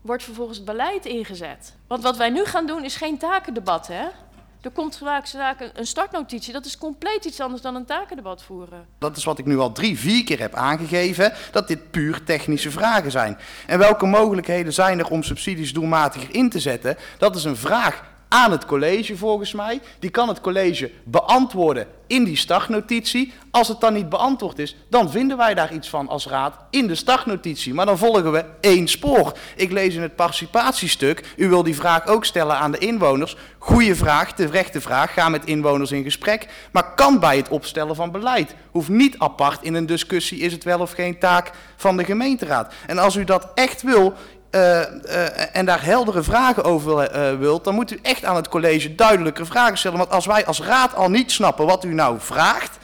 [0.00, 1.74] wordt vervolgens beleid ingezet.
[1.86, 4.04] Want wat wij nu gaan doen is geen takendebat, hè?
[4.60, 5.26] Er komt vaak
[5.74, 6.52] een startnotitie.
[6.52, 8.86] Dat is compleet iets anders dan een takendebat voeren.
[8.98, 12.70] Dat is wat ik nu al drie, vier keer heb aangegeven, dat dit puur technische
[12.70, 13.38] vragen zijn.
[13.66, 16.96] En welke mogelijkheden zijn er om subsidies doelmatiger in te zetten?
[17.18, 19.80] Dat is een vraag aan het college volgens mij.
[19.98, 23.32] Die kan het college beantwoorden in die startnotitie.
[23.50, 26.86] Als het dan niet beantwoord is, dan vinden wij daar iets van als raad in
[26.86, 27.74] de startnotitie.
[27.74, 29.32] Maar dan volgen we één spoor.
[29.56, 33.36] Ik lees in het participatiestuk, u wil die vraag ook stellen aan de inwoners.
[33.58, 36.48] Goeie vraag, terechte vraag, ga met inwoners in gesprek.
[36.72, 38.54] Maar kan bij het opstellen van beleid.
[38.70, 42.72] Hoeft niet apart in een discussie, is het wel of geen taak van de gemeenteraad.
[42.86, 44.14] En als u dat echt wil,
[44.50, 48.48] uh, uh, en daar heldere vragen over uh, wilt, dan moet u echt aan het
[48.48, 49.98] college duidelijke vragen stellen.
[49.98, 52.78] Want als wij als raad al niet snappen wat u nou vraagt,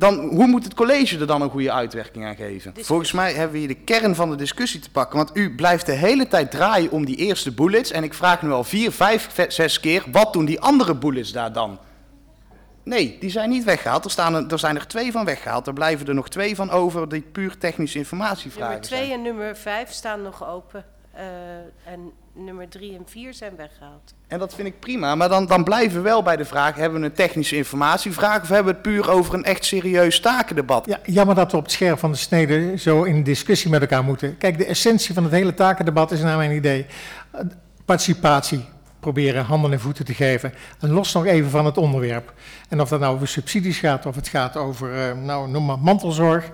[0.00, 2.72] dan hoe moet het college er dan een goede uitwerking aan geven?
[2.80, 5.16] Volgens mij hebben we hier de kern van de discussie te pakken.
[5.16, 7.90] Want u blijft de hele tijd draaien om die eerste bullets.
[7.90, 11.52] En ik vraag nu al vier, vijf, zes keer, wat doen die andere bullets daar
[11.52, 11.78] dan?
[12.82, 14.04] Nee, die zijn niet weggehaald.
[14.04, 15.66] Er, staan er, er zijn er twee van weggehaald.
[15.66, 19.18] Er blijven er nog twee van over die puur technische informatievragen Nummer twee zijn.
[19.18, 20.84] en nummer vijf staan nog open.
[21.20, 24.14] Uh, en nummer drie en vier zijn weggehaald.
[24.26, 27.00] En dat vind ik prima, maar dan, dan blijven we wel bij de vraag: hebben
[27.00, 30.86] we een technische informatievraag of hebben we het puur over een echt serieus takendebat?
[30.86, 34.04] Ja, jammer dat we op het scherp van de snede zo in discussie met elkaar
[34.04, 34.38] moeten.
[34.38, 36.86] Kijk, de essentie van het hele takendebat is naar mijn idee
[37.84, 38.64] participatie.
[39.00, 40.52] Proberen handen en voeten te geven.
[40.80, 42.32] En los nog even van het onderwerp.
[42.68, 45.78] En of dat nou over subsidies gaat, of het gaat over, uh, nou, noem maar
[45.78, 46.50] mantelzorg.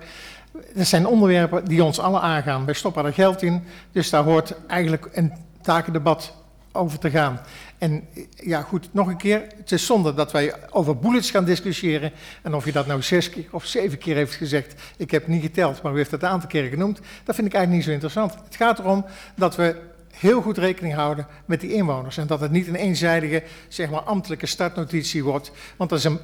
[0.75, 2.65] Dat zijn onderwerpen die ons alle aangaan.
[2.65, 6.33] Wij stoppen er geld in, dus daar hoort eigenlijk een takendebat
[6.71, 7.39] over te gaan.
[7.77, 9.43] En ja, goed, nog een keer.
[9.57, 12.11] Het is zonde dat wij over bullets gaan discussiëren.
[12.41, 15.41] En of je dat nou zes keer of zeven keer heeft gezegd, ik heb niet
[15.41, 16.99] geteld, maar u heeft het een aantal keren genoemd.
[17.23, 18.33] Dat vind ik eigenlijk niet zo interessant.
[18.45, 19.05] Het gaat erom
[19.35, 19.75] dat we
[20.19, 22.17] heel goed rekening houden met die inwoners.
[22.17, 25.51] En dat het niet een eenzijdige, zeg maar, ambtelijke startnotitie wordt.
[25.77, 26.19] Want dat is een,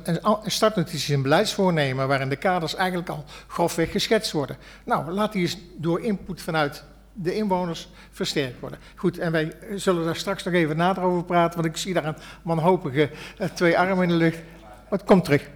[0.45, 4.57] startnotitie is een beleidsvoornemen waarin de kaders eigenlijk al grofweg geschetst worden.
[4.83, 6.83] Nou, laat die eens door input vanuit
[7.13, 8.79] de inwoners versterkt worden.
[8.95, 12.05] Goed, en wij zullen daar straks nog even nader over praten, want ik zie daar
[12.05, 14.39] een wanhopige uh, twee armen in de lucht.
[14.61, 15.49] Maar het komt terug.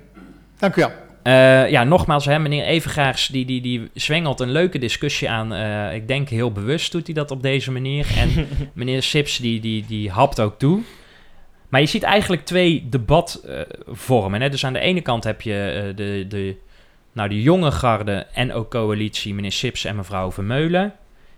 [0.58, 1.07] Dank u wel.
[1.28, 5.54] Uh, ja, nogmaals, hè, meneer Evengaars, die, die, die zwengelt een leuke discussie aan.
[5.54, 8.08] Uh, ik denk heel bewust doet hij dat op deze manier.
[8.18, 10.82] En meneer Sips, die, die, die hapt ook toe.
[11.70, 14.42] Maar je ziet eigenlijk twee debatvormen.
[14.42, 16.56] Uh, dus aan de ene kant heb je de, de,
[17.14, 20.94] nou, de jonge garde en ook coalitie, meneer Sips en mevrouw Vermeulen.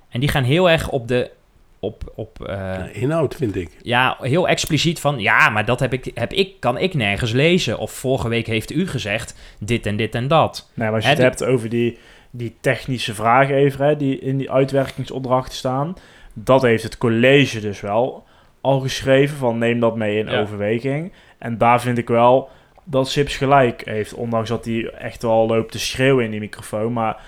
[0.10, 1.32] En die gaan heel erg op de
[1.80, 3.70] op, op uh, inhoud, vind ik.
[3.82, 7.78] Ja, heel expliciet van, ja, maar dat heb ik, heb ik, kan ik nergens lezen.
[7.78, 10.70] Of vorige week heeft u gezegd dit en dit en dat.
[10.74, 11.98] Nee, maar als je het hebt over die,
[12.32, 15.96] die technische vragen even, hè, die in die uitwerkingsopdrachten staan.
[16.34, 18.24] Dat heeft het college dus wel
[18.62, 20.42] al geschreven van neem dat mee in ja.
[20.42, 21.12] overweging.
[21.38, 22.50] En daar vind ik wel
[22.84, 24.14] dat Sips gelijk heeft.
[24.14, 26.94] Ondanks dat hij echt wel loopt te schreeuwen in die microfoon.
[26.94, 27.22] Maar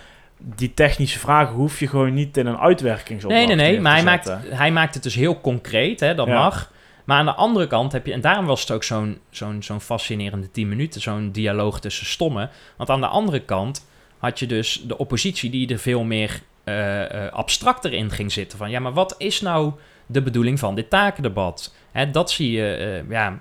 [0.44, 3.82] die technische vragen hoef je gewoon niet in een uitwerkingsopdracht Nee, nee, nee.
[3.82, 4.34] Maar hij zetten.
[4.44, 6.34] maakt, hij maakt het dus heel concreet, hè, dat Ja.
[6.34, 6.72] mag.
[7.06, 9.82] Maar aan de andere kant heb je, en daarom was het ook zo'n zo'n zo'n
[9.82, 12.50] fascinerende 10 minuten, zo'n dialoog tussen stommen.
[12.78, 13.88] Want aan de andere kant
[14.18, 18.58] had je dus de oppositie die er veel meer eh, eh, abstracter in ging zitten.
[18.58, 19.72] Van ja, maar wat is nou
[20.06, 21.74] de bedoeling van dit takendebat?
[21.92, 23.40] Hè, dat zie je, eh, ja.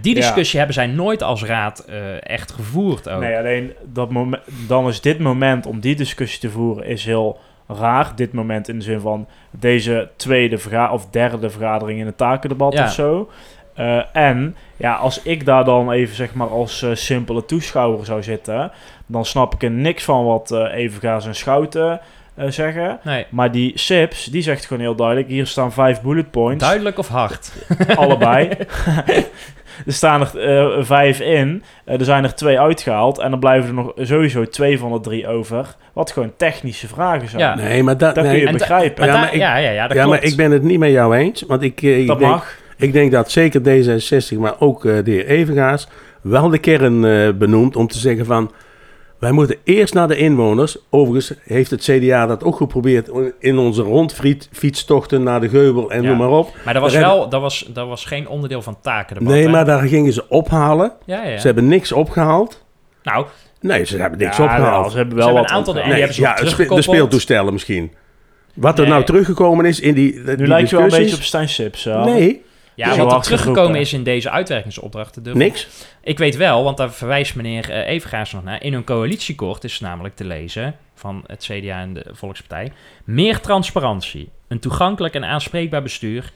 [0.00, 0.20] Die Ja.
[0.20, 1.96] discussie hebben zij nooit als raad eh,
[2.30, 3.20] echt gevoerd ook.
[3.20, 7.38] Nee, alleen dat moment, dan is dit moment om die discussie te voeren is heel
[7.68, 8.12] raar.
[8.16, 12.72] Dit moment in de zin van deze tweede verga of derde vergadering in het takendebat
[12.72, 12.84] Ja.
[12.84, 13.30] of zo.
[13.74, 18.22] Eh, en ja, als ik daar dan even zeg maar als eh, simpele toeschouwer zou
[18.22, 18.70] zitten,
[19.06, 22.00] dan snap ik er niks van wat Evengaas en Schouten
[22.48, 22.98] zeggen.
[23.04, 23.26] Nee.
[23.30, 26.64] Maar die Sips, die zegt gewoon heel duidelijk, hier staan vijf bullet points.
[26.64, 27.52] Duidelijk of hard?
[27.96, 28.48] Allebei.
[29.86, 31.62] er staan er eh, vijf in.
[31.84, 33.18] Eh, er zijn er twee uitgehaald.
[33.18, 35.66] En dan blijven er nog sowieso twee van de drie over.
[35.92, 37.42] Wat gewoon technische vragen zijn.
[37.42, 37.54] Ja.
[37.54, 39.04] Nee, maar dat, Dat nee, kun je begrijpen.
[39.06, 40.20] maar Ja, maar ik- ja, ja, ja, dat ja, klopt.
[40.20, 41.44] maar ik ben het niet met jou eens.
[41.46, 42.56] Want ik, eh, ik, dat denk, mag.
[42.76, 45.88] ik denk dat zeker D66, maar ook eh, de heer Evengaas,
[46.20, 48.50] wel de kern eh, benoemt om te zeggen van...
[49.20, 50.76] Wij moeten eerst naar de inwoners.
[50.90, 56.08] Overigens heeft het CDA dat ook geprobeerd in onze rondfietstochten naar de Geubel en Ja.
[56.08, 56.54] noem maar op.
[56.64, 59.32] Maar dat was, Daar wel, dat, was, dat was geen onderdeel van takendebat.
[59.32, 59.50] Nee, hè?
[59.50, 60.92] maar daar gingen ze ophalen.
[61.04, 61.38] Ja, ja.
[61.38, 62.64] Ze hebben niks opgehaald.
[63.02, 63.26] Nou,
[63.60, 64.82] Nee, ze hebben niks Ja, opgehaald.
[64.82, 66.00] wel, ze hebben wel Ze hebben een aantal opgehaald.
[66.02, 67.92] en die hebben ze ja, de speeltoestellen misschien.
[68.54, 68.92] Wat er Nee.
[68.92, 71.84] nou teruggekomen is in die, die Nu lijkt je wel een beetje op Stijn Sips.
[71.84, 72.42] Nee,
[72.86, 75.22] ja, Zo wat er teruggekomen is in deze uitwerkingsopdrachten.
[75.22, 75.68] durf- niks.
[76.02, 78.62] Ik weet wel, want daar verwijst meneer eh Evengaars nog naar.
[78.62, 82.72] In hun coalitieakkoord is namelijk te lezen van het CDA en de Volkspartij.
[83.04, 86.32] Meer transparantie, een toegankelijk en aanspreekbaar bestuur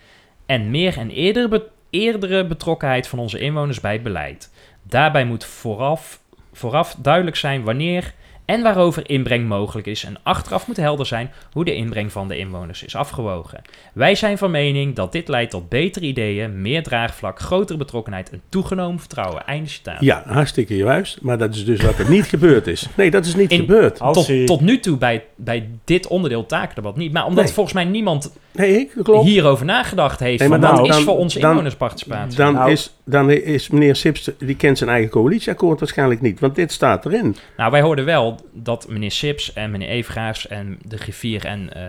[0.46, 4.50] en meer en eerder, be- eerdere betrokkenheid van onze inwoners bij het beleid.
[4.82, 6.20] Daarbij moet vooraf,
[6.52, 8.12] vooraf duidelijk zijn wanneer
[8.44, 12.38] en waarover inbreng mogelijk is en achteraf moet helder zijn hoe de inbreng van de
[12.38, 13.62] inwoners is afgewogen.
[13.92, 18.42] Wij zijn van mening dat dit leidt tot betere ideeën, meer draagvlak, grotere betrokkenheid en
[18.48, 19.46] toegenomen vertrouwen.
[19.46, 20.00] Einde citaat.
[20.00, 21.18] Ja, hartstikke juist.
[21.22, 22.86] Maar dat is dus wat er niet gebeurd is.
[22.96, 23.96] Nee, dat is niet In- gebeurd.
[23.96, 27.12] Tot, tot nu toe bij, bij dit onderdeel takendebat niet.
[27.12, 27.52] Maar omdat Nee.
[27.52, 29.26] volgens mij niemand Nee, dat klopt.
[29.26, 30.38] hierover nagedacht heeft.
[30.40, 32.36] Nee, maar dan- wat is voor onze dan- inwonersparticipatie?
[32.36, 36.40] Dan, Nou, is, dan is meneer Sips, die kent zijn eigen coalitieakkoord waarschijnlijk niet.
[36.40, 37.36] Want dit staat erin.
[37.56, 41.82] Nou, wij hoorden wel dat meneer Sips en meneer Evengaars en de griffier en eh,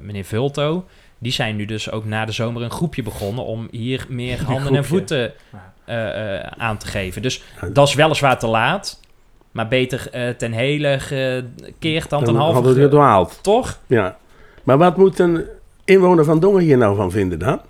[0.00, 0.84] meneer Vulto...
[1.18, 3.44] die zijn nu dus ook na de zomer een groepje begonnen...
[3.44, 5.32] om hier meer handen en voeten
[5.84, 7.22] eh, eh, aan te geven.
[7.22, 7.42] Dus
[7.72, 9.00] dat is weliswaar te laat...
[9.50, 12.54] maar beter eh, ten hele gekeerd dan ten Dan halve...
[12.54, 13.38] hadden we gedwaald.
[13.42, 13.78] Toch?
[13.86, 14.16] Ja.
[14.64, 15.44] Maar wat moet een
[15.88, 17.60] inwoner van Dongen hier nou van vinden dan?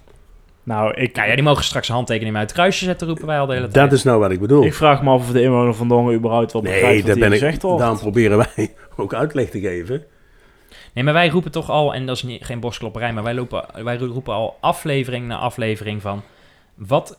[0.62, 3.38] Nou, ik, Nou ja, die mogen straks een handtekening uit het kruisje zetten, roepen wij
[3.40, 3.90] al de hele tijd.
[3.90, 4.64] Dat is nou wat ik bedoel.
[4.64, 7.18] ik vraag me af of de inwoner van Dongen überhaupt wel begrijpt nee, wat daar
[7.18, 7.38] ben ik.
[7.38, 7.78] gezegd wordt.
[7.78, 10.04] Dan proberen wij ook uitleg te geven.
[10.92, 13.64] Nee, maar wij roepen toch al, en dat is niet, geen borstklopperij, maar wij, lopen,
[13.84, 16.22] wij roepen al aflevering na aflevering van
[16.74, 17.18] wat,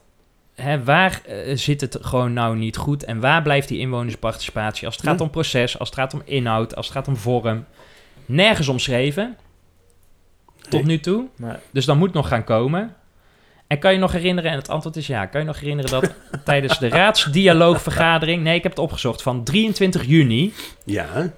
[0.55, 4.95] hè, waar eh, zit het gewoon nou niet goed en waar blijft die inwonersparticipatie als
[4.95, 5.25] het gaat Ja.
[5.25, 7.65] om proces, als het gaat om inhoud, als het gaat om vorm.
[8.25, 9.37] Nergens omschreven,
[10.69, 11.25] tot nu toe.
[11.37, 11.53] Nee.
[11.71, 12.93] Dus dan moet nog gaan komen.
[13.67, 16.13] En kan je nog herinneren, en het antwoord is ja, kan je nog herinneren dat
[16.45, 20.53] tijdens de raadsdialoogvergadering, nee, ik heb het opgezocht, van 23 juni,
[20.85, 21.31] Ja.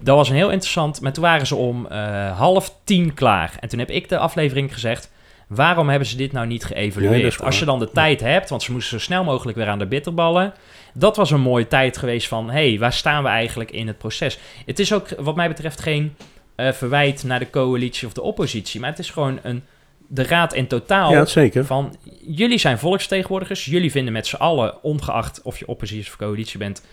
[0.00, 3.52] dat was een heel interessant, maar toen waren ze om eh, half tien klaar.
[3.60, 5.10] En toen heb ik de aflevering gezegd,
[5.48, 7.42] waarom hebben ze dit nou niet geëvalueerd?
[7.42, 9.86] Als je dan de tijd hebt, want ze moesten zo snel mogelijk weer aan de
[9.86, 10.54] bitterballen.
[10.94, 13.98] Dat was een mooie tijd geweest van, hé, hey, waar staan we eigenlijk in het
[13.98, 14.38] proces?
[14.66, 16.14] Het is ook wat mij betreft geen
[16.56, 19.62] eh, verwijt naar de coalitie of de oppositie, maar het is gewoon een,
[20.06, 21.64] de raad in totaal Ja, zeker.
[21.64, 21.96] van,
[22.26, 26.84] jullie zijn volksvertegenwoordigers, jullie vinden met z'n allen, ongeacht of je oppositie of coalitie bent,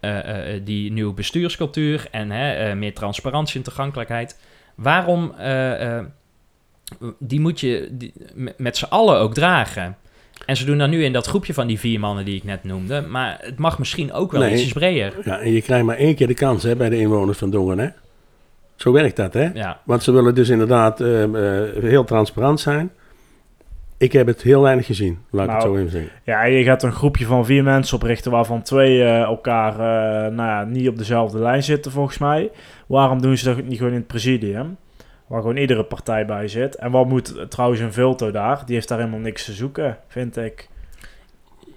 [0.00, 4.38] eh, eh, die nieuwe bestuurscultuur en hè, meer transparantie en toegankelijkheid.
[4.74, 5.34] Waarom,
[7.18, 8.12] die moet je die,
[8.56, 9.96] met- z'n allen ook dragen.
[10.46, 12.64] En ze doen dan nu in dat groepje van die vier mannen die ik net
[12.64, 14.52] noemde, maar het mag misschien ook wel Nee.
[14.54, 15.14] ietsjes breder.
[15.24, 15.40] ja.
[15.40, 17.78] En je krijgt maar één keer de kans hè, bij de inwoners van Dongen.
[17.78, 17.88] Hè?
[18.80, 19.50] Zo werkt dat, hè?
[19.54, 19.80] Ja.
[19.84, 22.90] Want ze willen dus inderdaad eh, eh, heel transparant zijn.
[24.00, 26.10] Ik heb het heel weinig gezien, laat ik het Nou, zo even zeggen.
[26.24, 30.48] Ja, je gaat een groepje van vier mensen oprichten waarvan twee eh, elkaar eh, nou
[30.48, 32.50] ja, niet op dezelfde lijn zitten volgens mij.
[32.86, 34.76] Waarom doen ze dat niet gewoon in het presidium?
[35.26, 36.74] Waar gewoon iedere partij bij zit.
[36.74, 38.62] En wat moet trouwens een Vulto daar?
[38.66, 40.68] Die heeft daar helemaal niks te zoeken, vind ik.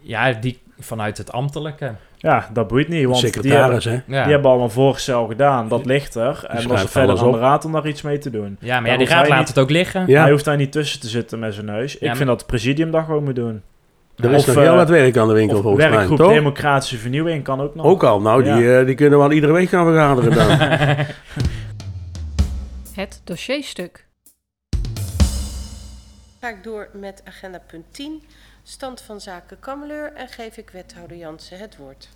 [0.02, 1.94] Ja, die vanuit het ambtelijke.
[2.18, 3.06] Ja, dat boeit niet.
[3.06, 4.16] Want die Secretaris, hebben, hè?
[4.18, 4.24] Ja.
[4.24, 5.68] die hebben al een voorstel gedaan.
[5.68, 6.44] Dat ligt er.
[6.48, 8.58] En dat is schrijft verder aan de raad om daar iets mee te doen.
[8.60, 10.04] Ja, maar ja, die raad laat niet- het ook liggen.
[10.08, 10.22] Ja.
[10.22, 11.92] Hij hoeft daar niet tussen te zitten met zijn neus.
[11.92, 13.62] Ja, ik maar- vind dat het presidium dat gewoon moet doen.
[14.18, 16.18] Er is Of, nog eh, heel wat werk aan de winkel, Of volgens mij, werkgroep?
[16.18, 17.86] Democratische Vernieuwing kan ook nog.
[17.86, 20.58] Ook al, nou, die, eh, die kunnen wel iedere week gaan vergaderen dan.
[22.96, 24.06] Het dossierstuk.
[26.40, 28.24] Ga ik door met agenda punt 10,
[28.64, 32.10] stand van zaken Kameleur en geef ik wethouder Jansen het woord.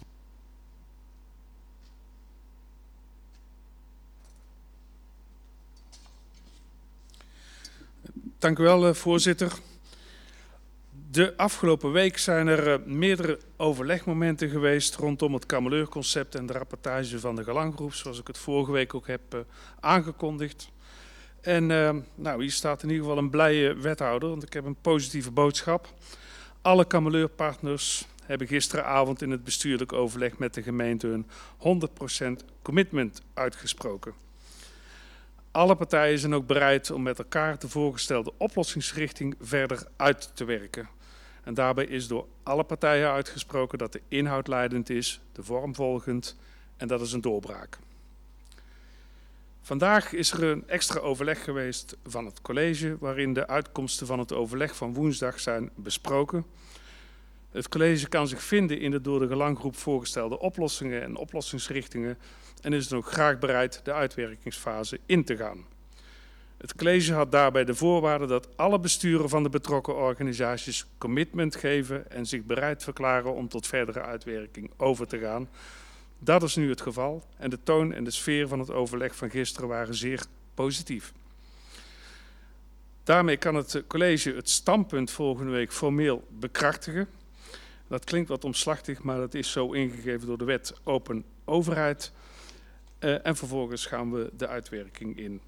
[8.40, 9.52] Dank u wel, eh, voorzitter.
[11.12, 17.20] De afgelopen week zijn er eh, meerdere overlegmomenten geweest rondom het Kameleurconcept en de rapportage
[17.20, 19.40] van de Galanggroep, zoals ik het vorige week ook heb eh,
[19.80, 20.70] aangekondigd.
[21.42, 21.66] En
[22.16, 25.94] nou, hier staat in ieder geval een blije wethouder, want ik heb een positieve boodschap.
[26.68, 31.26] Alle Kameleurpartners hebben gisteravond in het bestuurlijk overleg met de gemeente een
[32.42, 34.14] 100% commitment uitgesproken.
[35.52, 40.90] Alle partijen zijn ook bereid om met elkaar de voorgestelde oplossingsrichting verder uit te werken.
[41.44, 46.38] En daarbij is door alle partijen uitgesproken dat de inhoud leidend is, de vorm volgend
[46.78, 47.78] en dat is een doorbraak.
[49.68, 54.34] Vandaag is er een extra overleg geweest van het college waarin de uitkomsten van het
[54.34, 56.46] overleg van woensdag zijn besproken.
[57.52, 62.18] Het college kan zich vinden in de door de gelanggroep voorgestelde oplossingen en oplossingsrichtingen
[62.62, 65.66] en is dan ook graag bereid de uitwerkingsfase in te gaan.
[66.58, 72.12] Het college had daarbij de voorwaarde dat alle besturen van de betrokken organisaties commitment geven
[72.12, 75.48] en zich bereid verklaren om tot verdere uitwerking over te gaan.
[76.20, 79.30] Dat is nu het geval en de toon en de sfeer van het overleg van
[79.30, 81.14] gisteren waren zeer positief.
[83.04, 87.08] Daarmee kan het college het standpunt volgende week formeel bekrachtigen.
[87.88, 92.12] Dat klinkt wat omslachtig, maar dat is zo ingegeven door de wet Open Overheid.
[93.00, 95.42] Uh, en vervolgens gaan we de uitwerking in.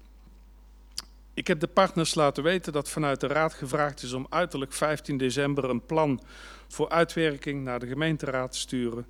[1.34, 5.16] Ik heb de partners laten weten dat vanuit de Raad gevraagd is om uiterlijk 15
[5.16, 6.22] december een plan
[6.68, 9.06] voor uitwerking naar de gemeenteraad te sturen.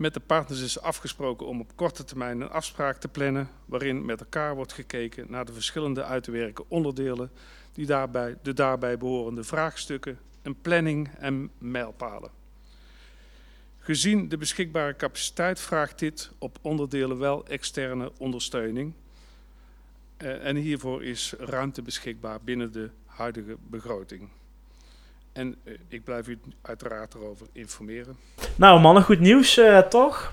[0.00, 4.20] Met de partners is afgesproken om op korte termijn een afspraak te plannen waarin met
[4.20, 7.30] elkaar wordt gekeken naar de verschillende uit te werken onderdelen
[7.72, 12.30] die daarbij, de daarbij behorende vraagstukken, een planning en mijlpalen.
[13.78, 18.92] Gezien de beschikbare capaciteit vraagt dit op onderdelen wel externe ondersteuning.
[20.16, 24.28] Eh, en hiervoor is ruimte beschikbaar binnen de huidige begroting.
[25.32, 28.16] En eh, ik blijf u uiteraard erover informeren.
[28.56, 30.32] Nou mannen, goed nieuws eh, toch?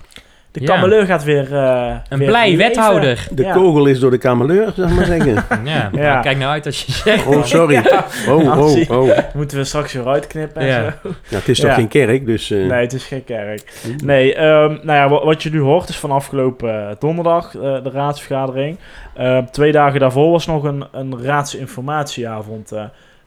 [0.50, 0.66] De Ja.
[0.74, 1.54] kameleur gaat weer...
[1.56, 2.66] eh, Een weer blij leven.
[2.66, 3.26] wethouder.
[3.30, 3.52] De Ja.
[3.52, 5.34] kogel is door de kameleur, zeg maar zeggen.
[5.64, 6.20] Ja, Ja.
[6.20, 7.26] kijk nou uit als je zegt.
[7.26, 7.74] Oh, sorry.
[7.74, 8.06] Ja.
[8.28, 9.18] Oh, oh, oh.
[9.34, 10.98] Moeten we straks weer uitknippen en Ja.
[11.02, 11.08] zo.
[11.28, 11.74] Ja, het is toch Ja.
[11.74, 12.50] geen kerk, dus...
[12.50, 13.72] eh, Nee, het is geen kerk.
[14.04, 17.90] Nee, ehm, nou ja, wat, wat je nu hoort is van afgelopen donderdag eh, de
[17.90, 18.78] raadsvergadering.
[19.14, 22.72] Eh, twee dagen daarvoor was nog een, een raadsinformatieavond.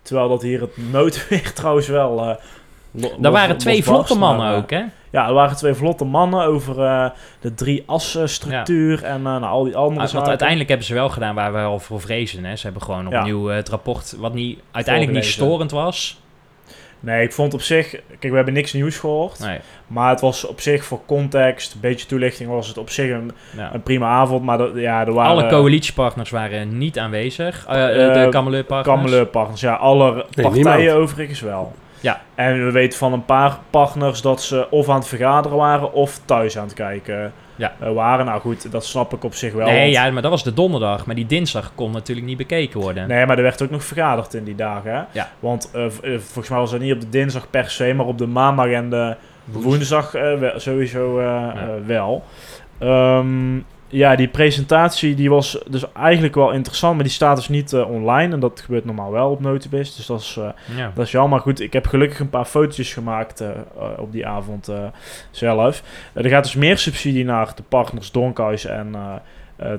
[0.01, 2.37] Terwijl dat hier het noodweer trouwens wel...
[2.91, 4.83] lo- Daar waren twee vlotte mannen maar, eh, ook, hè?
[5.11, 7.09] Ja, er waren twee vlotte mannen over eh,
[7.41, 10.15] de drie assen structuur en nou, al die andere Ah, zaken.
[10.15, 12.45] Want uiteindelijk hebben ze wel gedaan waar we al voor vrezen.
[12.45, 12.55] Hè.
[12.55, 13.19] Ze hebben gewoon Ja.
[13.19, 16.20] opnieuw eh, het rapport, wat niet, uiteindelijk niet storend was.
[17.03, 17.89] Nee, ik vond op zich...
[17.89, 19.39] Kijk, we hebben niks nieuws gehoord.
[19.39, 19.59] Nee.
[19.87, 23.31] Maar het was op zich voor context, een beetje toelichting, was het op zich een,
[23.57, 23.73] Ja.
[23.73, 24.43] een prima avond.
[24.43, 25.31] Maar dat- ja, er waren...
[25.31, 27.65] Alle coalitiepartners waren niet aanwezig.
[27.67, 28.97] Eh, eh, Eh, de Kameleurpartners.
[28.97, 30.89] Kameleur-partners, ja, alle partijen niemand.
[30.89, 31.73] overigens wel.
[31.99, 32.21] Ja.
[32.35, 36.19] En we weten van een paar partners dat ze of aan het vergaderen waren of
[36.25, 37.73] thuis aan het kijken Ja.
[37.79, 38.25] eh, waren.
[38.25, 39.67] Nou goed, dat snap ik op zich wel.
[39.67, 41.05] Nee, want- ja, maar dat was de donderdag.
[41.05, 43.07] Maar die dinsdag kon natuurlijk niet bekeken worden.
[43.07, 44.91] Nee, maar er werd ook nog vergaderd in die dagen.
[44.93, 45.01] Hè?
[45.11, 45.29] Ja.
[45.39, 48.17] Want eh, eh, volgens mij was dat niet op de dinsdag per se, maar op
[48.17, 50.13] de maandag en de woensdag
[50.55, 51.15] sowieso
[51.85, 52.23] wel.
[52.79, 53.57] Ehm,
[53.91, 57.89] ja, die presentatie die was dus eigenlijk wel interessant, maar die staat dus niet eh,
[57.91, 58.33] online.
[58.33, 60.91] En dat gebeurt normaal wel op Notibis, dus dat is, eh, Ja.
[60.95, 61.39] dat is jammer.
[61.39, 63.49] Goed, ik heb gelukkig een paar fotootjes gemaakt eh,
[63.97, 64.71] op die avond
[65.31, 65.83] zelf.
[66.13, 68.95] Er gaat dus meer subsidie naar de partners Donkhuis en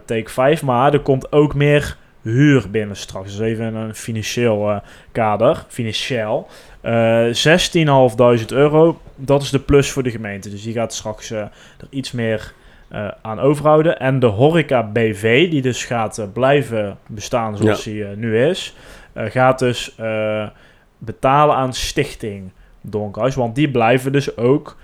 [0.04, 3.36] Take 5, maar er komt ook meer huur binnen straks.
[3.36, 4.80] Dus even een financieel
[5.12, 6.48] kader, financieel.
[6.80, 10.50] Eh 16.500 euro, dat is de plus voor de gemeente.
[10.50, 11.50] Dus die gaat straks er
[11.90, 12.52] iets meer
[12.92, 13.98] eh, aan overhouden.
[13.98, 17.90] En de horeca BV, die dus gaat eh, blijven bestaan zoals Ja.
[17.90, 18.74] die eh, nu is,
[19.14, 19.94] gaat dus
[20.98, 23.34] betalen aan Stichting Donkhuis.
[23.34, 24.76] Want die blijven dus ook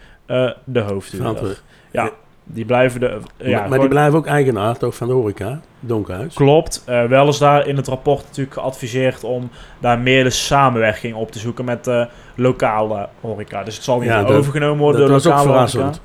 [0.64, 1.60] de hoofdhuurder.
[1.90, 2.10] Ja,
[2.44, 3.06] die blijven de...
[3.06, 6.34] ja, maar maar gewoon- die blijven ook eigenaar toch van de horeca, Donkhuis.
[6.34, 6.82] Klopt.
[6.86, 9.50] Eh, wel is daar in het rapport natuurlijk geadviseerd om
[9.80, 13.62] daar meer de samenwerking op te zoeken met de lokale horeca.
[13.64, 15.98] Dus het zal niet Ja, dat- overgenomen worden dat door ook lokale horeca.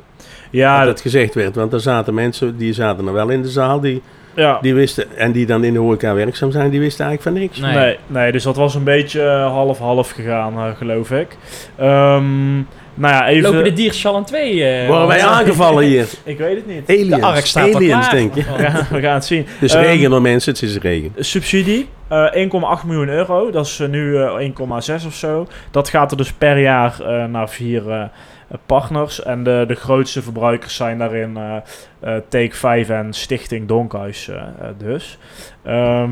[0.60, 3.80] Ja, dat gezegd werd, want er zaten mensen, die zaten er wel in de zaal,
[3.80, 4.01] die,
[4.36, 4.58] ja.
[4.62, 7.60] die wisten, en die dan in de horeca werkzaam zijn, die wisten eigenlijk van niks.
[7.60, 7.86] Nee.
[7.86, 7.97] Nee.
[8.08, 11.38] Nee, dus dat was een beetje eh, half-half gegaan, eh, geloof ik.
[11.76, 12.56] Ehm,
[12.95, 13.43] nou ja, even...
[13.49, 14.64] Lopen de Dierschallen 2?
[14.64, 16.08] eh, Worden wij aangevallen hier?
[16.24, 16.89] Ik weet het niet.
[16.89, 18.12] Aliens, De ark staat al aliens klaar.
[18.12, 18.43] denk je.
[18.58, 19.45] Ja, we gaan het zien.
[19.60, 21.12] Dus Ehm, regen door mensen, het is regen.
[21.18, 23.51] Subsidie, eh 1,8 miljoen euro.
[23.51, 25.47] Dat is nu eh, 1,6 of zo.
[25.72, 28.04] Dat gaat er dus per jaar eh, naar vier eh,
[28.66, 29.24] partners.
[29.24, 31.56] En de, de grootste verbruikers zijn daarin eh,
[31.99, 35.18] eh, Take 5 en Stichting Donkhuis eh, eh, dus.
[35.64, 36.12] Ehm,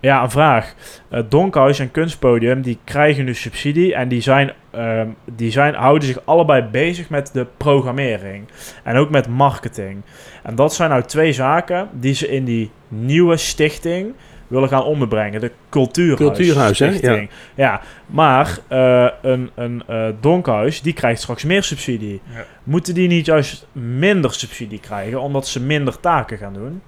[0.00, 0.74] ja, een vraag.
[1.08, 6.08] Eh Donkhuis en Kunstpodium die krijgen nu subsidie en die, zijn, ehm, die zijn, houden
[6.08, 8.48] zich allebei bezig met de programmering.
[8.82, 10.02] En ook met marketing.
[10.42, 14.14] En dat zijn nou twee zaken die ze in die nieuwe stichting
[14.52, 15.40] willen gaan onderbrengen.
[15.40, 16.36] De Cultuurhuis.
[16.36, 16.88] Cultuurhuis, hè?
[16.92, 17.30] Stichting.
[17.54, 17.80] Ja.
[18.06, 22.20] maar eh, een, een eh, Donkhuis die krijgt straks meer subsidie.
[22.34, 22.44] Ja.
[22.62, 26.82] Moeten die niet juist minder subsidie krijgen omdat ze minder taken gaan doen?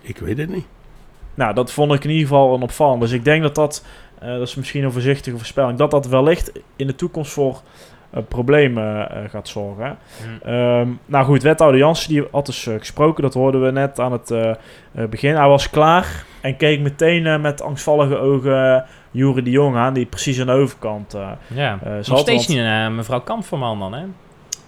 [0.00, 0.66] Ik weet het niet.
[1.34, 3.00] Nou, dat vond ik in ieder geval een opvallend.
[3.00, 3.84] Dus ik denk dat dat,
[4.18, 7.62] eh, dat is misschien een voorzichtige voorspelling, dat dat wellicht in de toekomst voor
[8.28, 9.96] problemen eh, gaat zorgen.
[10.42, 10.48] Hm.
[10.48, 14.12] Ehm, nou goed, wethouder Jansen die had dus eh, gesproken, dat hoorden we net aan
[14.12, 14.56] het eh, eh,
[15.10, 15.34] begin.
[15.34, 20.06] Hij was klaar en keek meteen eh, met angstvallige ogen Jure de Jong aan, die
[20.06, 24.04] precies aan de overkant Ja, nog steeds niet mevrouw Kampverman dan, hè?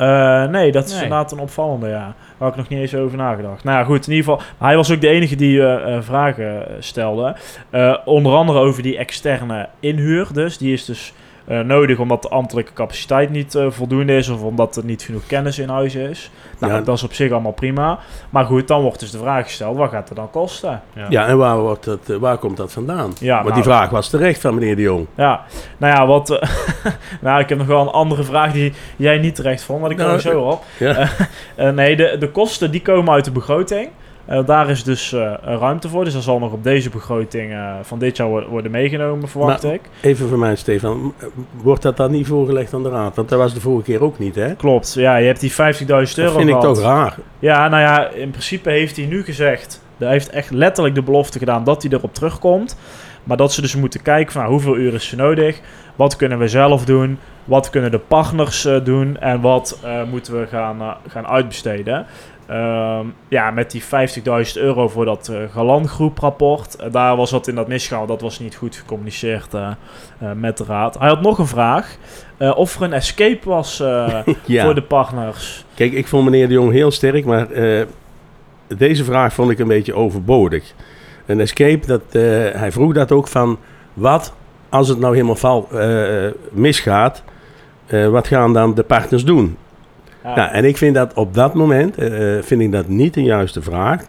[0.01, 1.03] Uh, nee, dat is Nee.
[1.03, 2.05] inderdaad een opvallende, ja.
[2.05, 3.65] Daar had ik nog niet eens over nagedacht.
[3.65, 4.49] Nou ja, goed, in ieder geval...
[4.59, 7.37] Hij was ook de enige die uh, uh, vragen stelde.
[7.71, 10.59] Uh, onder andere over die externe inhuur dus.
[10.59, 11.13] Die is dus
[11.49, 14.29] uh, nodig omdat de ambtelijke capaciteit niet uh, voldoende is...
[14.29, 16.31] of omdat er niet genoeg kennis in huis is.
[16.59, 16.81] Nou, Ja.
[16.81, 17.99] dat is op zich allemaal prima.
[18.31, 19.77] Maar goed, dan wordt dus de vraag gesteld...
[19.77, 20.83] wat gaat het dan kosten?
[21.09, 23.13] Ja, en waar, wordt dat, eh, waar komt dat vandaan?
[23.21, 25.07] Ja, Want nou, die vraag was terecht van meneer de Jong.
[25.15, 25.45] Ja,
[25.77, 26.31] nou ja, wat...
[26.31, 26.49] eh,
[27.21, 29.97] nou, ik heb nog wel een andere vraag die jij niet terecht vond, maar ik
[29.97, 30.65] kom Nou, er zo op.
[30.79, 30.97] ja.
[30.97, 31.09] Eh,
[31.69, 33.89] eh, nee, de, de kosten die komen uit de begroting.
[34.27, 36.05] Eh, daar is dus eh, ruimte voor.
[36.05, 39.63] Dus dat zal nog op deze begroting eh, van dit jaar wo- worden meegenomen, verwacht
[39.63, 39.81] Maar- ik.
[40.01, 41.15] Even voor mij, Stefan.
[41.63, 43.17] Wordt dat dan niet voorgelegd aan de raad?
[43.17, 44.55] Want dat was de vorige keer ook niet, hè?
[44.55, 46.75] Klopt, ja, je hebt die 50.000 euro Dat vind ik gehad.
[46.75, 47.17] toch raar.
[47.39, 49.85] Ja, nou ja, in principe heeft hij nu gezegd...
[49.97, 52.77] Hij heeft echt letterlijk de belofte gedaan dat hij erop terugkomt.
[53.25, 55.61] Maar dat ze dus moeten kijken van nou, hoeveel uur is er nodig?
[55.97, 57.19] Wat kunnen we zelf doen?
[57.45, 59.17] Wat kunnen de partners doen?
[59.19, 59.79] En wat
[60.11, 62.07] moeten we gaan, gaan uitbesteden?
[62.47, 66.77] Ehm, ja, met die 50.000 euro voor dat eh Galan-groeprapport.
[66.77, 68.07] eh, daar was wat in dat misgaan.
[68.07, 69.71] Dat was niet goed gecommuniceerd eh,
[70.35, 70.99] met de raad.
[70.99, 71.97] Hij had nog een vraag.
[72.39, 73.77] of er een escape was
[74.45, 74.65] Ja.
[74.65, 75.65] voor de partners.
[75.75, 77.47] Kijk, ik vond meneer de Jong heel sterk, maar
[78.77, 80.73] deze vraag vond ik een beetje overbodig.
[81.27, 82.03] Een escape, dat,
[82.57, 83.59] hij vroeg dat ook van,
[83.95, 84.33] wat
[84.69, 85.69] als het nou helemaal val,
[86.51, 87.23] misgaat,
[88.11, 89.57] wat gaan dan de partners doen?
[90.27, 90.35] Ja.
[90.35, 92.09] Nou, en ik vind dat op dat moment, eh,
[92.43, 94.03] vind ik dat niet de juiste vraag.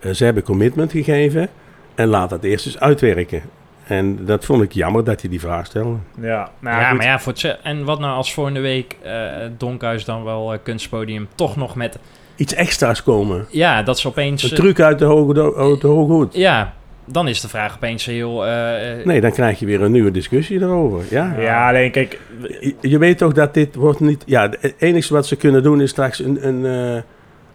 [0.00, 1.48] Eh, ze hebben commitment gegeven
[1.94, 3.42] en laat dat eerst eens uitwerken.
[3.86, 5.96] En dat vond ik jammer dat hij die vraag stelde.
[6.20, 6.96] Ja, nou ja, goed.
[6.96, 9.12] maar ja, voor het en wat nou als volgende week eh
[9.56, 11.98] Donkhuis dan wel eh, kunstpodium toch nog met...
[12.36, 13.46] Iets extra's komen.
[13.50, 14.42] Ja, dat ze opeens...
[14.42, 15.32] Een eh, truc uit de hoge,
[15.80, 16.34] de hoge hoed.
[16.34, 16.74] Ja,
[17.12, 18.46] dan is de vraag opeens heel...
[18.46, 21.04] eh, eh, Nee, dan krijg je weer een nieuwe discussie erover.
[21.10, 21.34] Ja.
[21.38, 22.20] Ja, alleen kijk,
[22.60, 24.22] Je, je weet toch dat dit wordt niet...
[24.26, 27.02] Ja, het enige wat ze kunnen doen is straks een, een, eh,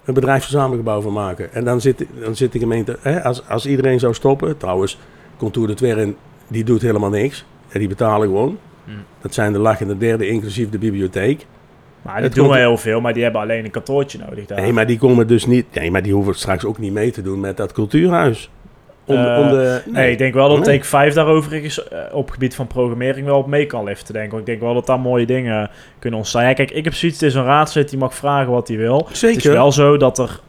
[0.05, 1.53] een bedrijfsverzamelgebouw van maken.
[1.53, 2.97] En dan zit, dan zit de gemeente...
[3.01, 4.57] Hè, als, als iedereen zou stoppen...
[4.57, 4.97] Trouwens,
[5.37, 6.15] Contour de Twern,
[6.47, 7.45] die doet helemaal niks.
[7.69, 8.57] En die betalen gewoon.
[8.85, 8.95] Hmm.
[9.21, 11.45] Dat zijn de lachende derde, inclusief de bibliotheek.
[12.01, 14.45] Maar die Het doen komt- wel heel veel, maar die hebben alleen een kantoortje nodig
[14.45, 14.61] daar.
[14.61, 15.65] Nee, maar die komen dus niet...
[15.73, 18.49] Nee, maar die hoeven straks ook niet mee te doen met dat cultuurhuis.
[19.07, 20.11] Om, Eh, om de, nee.
[20.11, 20.63] ik denk wel dat.
[20.63, 24.33] Take 5 daar overigens eh, op gebied van programmering wel op mee kan liften, denk
[24.33, 24.39] ik.
[24.39, 26.43] Ik denk wel dat daar mooie dingen kunnen ontstaan.
[26.43, 29.07] Ja, kijk, ik heb zoiets, het is een raadslid, die mag vragen wat hij wil.
[29.11, 29.35] Zeker.
[29.35, 30.39] Het is wel zo dat er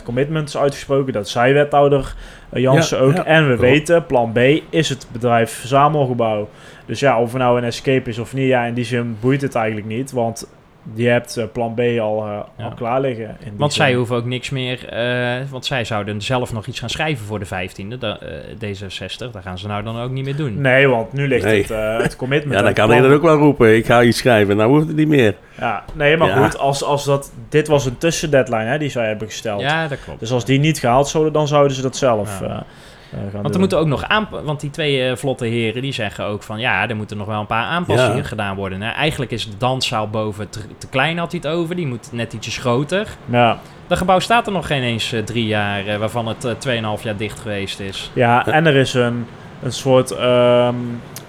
[0.00, 1.12] 100% commitment is uitgesproken.
[1.12, 2.14] Dat zei wethouder
[2.50, 3.14] eh, Jansen Ja, ook.
[3.16, 3.60] ja, en we klopt.
[3.60, 4.38] weten, plan B
[4.70, 6.48] is het bedrijf verzamelgebouw.
[6.86, 9.40] Dus ja, of er nou een escape is of niet, ja, in die zin boeit
[9.42, 10.12] het eigenlijk niet.
[10.12, 10.46] Want
[10.94, 12.64] je hebt eh, plan B al, eh, Ja.
[12.64, 13.24] al klaar liggen.
[13.28, 13.82] in die Want zin.
[13.84, 17.38] zij hoeven ook niks meer, eh, want zij zouden zelf nog iets gaan schrijven voor
[17.38, 18.28] de 15e, da- eh,
[18.58, 19.30] D66.
[19.32, 20.60] Dat gaan ze nou dan ook niet meer doen.
[20.60, 21.60] Nee, want nu ligt Nee.
[21.60, 22.54] het, eh, het commitment.
[22.58, 23.02] Ja, dan kan plan.
[23.02, 23.76] dat ook wel roepen.
[23.76, 24.56] Ik ga iets schrijven.
[24.56, 25.34] Nou hoeft het niet meer.
[25.58, 26.42] Ja, nee, maar Ja.
[26.44, 29.60] goed, als, als dat, dit was een tussendeadline hè, die zij hebben gesteld.
[29.60, 30.20] Ja, dat klopt.
[30.20, 32.64] Dus als die niet gehaald zouden, dan zouden ze dat zelf Ja.
[33.12, 33.52] Eh, gaan Want doen.
[33.52, 36.60] er moeten ook nog aan, want die twee eh, vlotte heren die zeggen ook van
[36.60, 38.22] ja, er moeten nog wel een paar aanpassingen Ja.
[38.22, 38.78] gedaan worden.
[38.78, 41.76] Nou, eigenlijk is de danszaal boven te, te klein, had hij het over.
[41.76, 43.06] Die moet net ietsjes groter.
[43.24, 47.02] Ja, Dat gebouw staat er nog geen eens eh, drie jaar, waarvan het eh, 2,5
[47.02, 48.10] jaar dicht geweest is.
[48.12, 49.26] ja en er is een,
[49.62, 50.74] een soort ehm,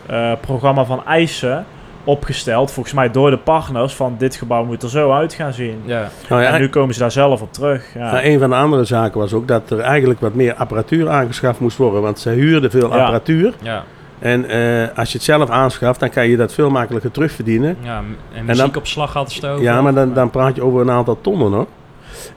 [0.06, 1.66] eh, programma van eisen
[2.04, 5.82] opgesteld, volgens mij door de partners, van dit gebouw moet er zo uit gaan zien.
[5.86, 6.10] Ja.
[6.30, 7.94] Nou ja, en nu komen ze daar zelf op terug.
[7.94, 8.12] Ja.
[8.12, 11.60] Maar een van de andere zaken was ook dat er eigenlijk wat meer apparatuur aangeschaft
[11.60, 12.02] moest worden.
[12.02, 12.98] Want ze huurden veel Ja.
[13.00, 13.54] apparatuur.
[13.62, 13.84] Ja,
[14.20, 17.78] En eh, als je het zelf aanschaft, dan kan je dat veel makkelijker terugverdienen.
[17.82, 19.64] ja en dan- muziekopslag hadden ze het over.
[19.64, 21.68] Ja, maar dan, dan praat je over een aantal tonnen hoor.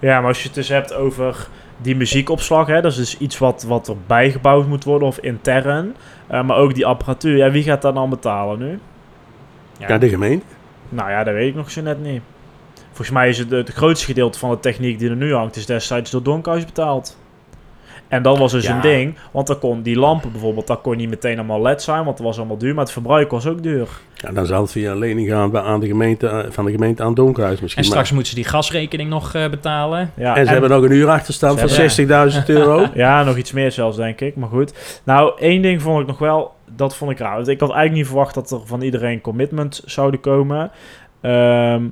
[0.00, 1.48] Ja, maar als je het dus hebt over
[1.82, 5.94] die muziekopslag, hè, dat is dus iets wat, wat er bijgebouwd moet worden of intern.
[6.26, 8.78] Eh, maar ook die apparatuur, ja, wie gaat dat dan betalen nu?
[9.78, 9.88] Ja.
[9.88, 10.44] Ja, de gemeente.
[10.88, 12.22] Nou ja, dat weet ik nog zo net niet.
[12.86, 15.66] Volgens mij is het het grootste gedeelte van de techniek die er nu hangt, is
[15.66, 17.16] destijds door Donkhuis betaald.
[18.08, 18.74] En dat was dus Ja.
[18.74, 22.04] een ding, want dan kon die lampen bijvoorbeeld, dat kon niet meteen allemaal LED zijn,
[22.04, 23.88] want dat was allemaal duur, maar het verbruik was ook duur.
[24.14, 26.70] Ja, dan zal het via een lening gaan bij- aan de gemeente, eh, van de
[26.70, 27.82] gemeente aan Donkhuis misschien.
[27.82, 30.12] En straks moeten ze die gasrekening nog eh, betalen.
[30.16, 32.86] Ja, en ze hebben nog een uurachterstand Ze van hebben- 60.000 euro.
[32.94, 34.36] Ja, nog iets meer zelfs, denk ik.
[34.36, 35.00] Maar goed.
[35.04, 36.54] Nou, één ding vond ik nog wel...
[36.76, 37.34] Dat vond ik raar.
[37.34, 40.70] Want ik had eigenlijk niet verwacht dat er van iedereen commitment zouden komen.
[41.20, 41.82] Ehm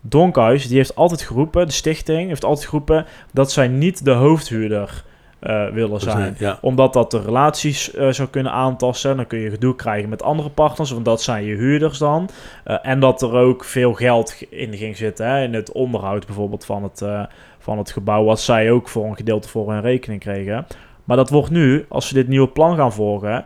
[0.00, 1.66] Donkhuis, die heeft altijd geroepen...
[1.66, 3.06] De stichting heeft altijd geroepen...
[3.32, 5.04] dat zij niet de hoofdhuurder
[5.38, 6.34] eh, willen zijn.
[6.38, 6.58] Ja.
[6.60, 9.16] Omdat dat de relaties eh, zou kunnen aantasten.
[9.16, 10.90] Dan kun je gedoe krijgen met andere partners.
[10.90, 12.28] Want dat zijn je huurders dan.
[12.64, 15.26] Eh, en dat er ook veel geld in ging zitten.
[15.26, 17.22] Hè, in het onderhoud bijvoorbeeld van het, eh,
[17.58, 18.24] van het gebouw.
[18.24, 20.66] Wat zij ook voor een gedeelte voor hun rekening kregen.
[21.04, 23.44] Maar dat wordt nu, als ze dit nieuwe plan gaan volgen...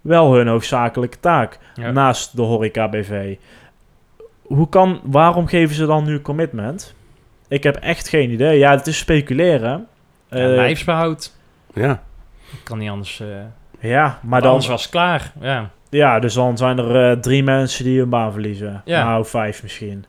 [0.00, 1.58] wel hun hoofdzakelijke taak.
[1.74, 1.90] Ja.
[1.90, 3.36] Naast de horeca BV.
[4.42, 6.94] Hoe kan, waarom geven ze dan nu commitment?
[7.48, 8.58] Ik heb echt geen idee.
[8.58, 9.86] Ja, het is speculeren.
[10.30, 11.36] Ja, Eh, lijfsbehoud.
[11.74, 12.02] Ja.
[12.64, 13.20] Kan niet anders.
[13.20, 13.26] eh
[13.90, 15.32] ja, maar dan, anders was het klaar.
[15.40, 15.70] Ja.
[15.90, 18.82] Ja, dus dan zijn er eh, drie mensen die hun baan verliezen.
[18.84, 19.04] Ja.
[19.04, 20.04] Nou, vijf misschien.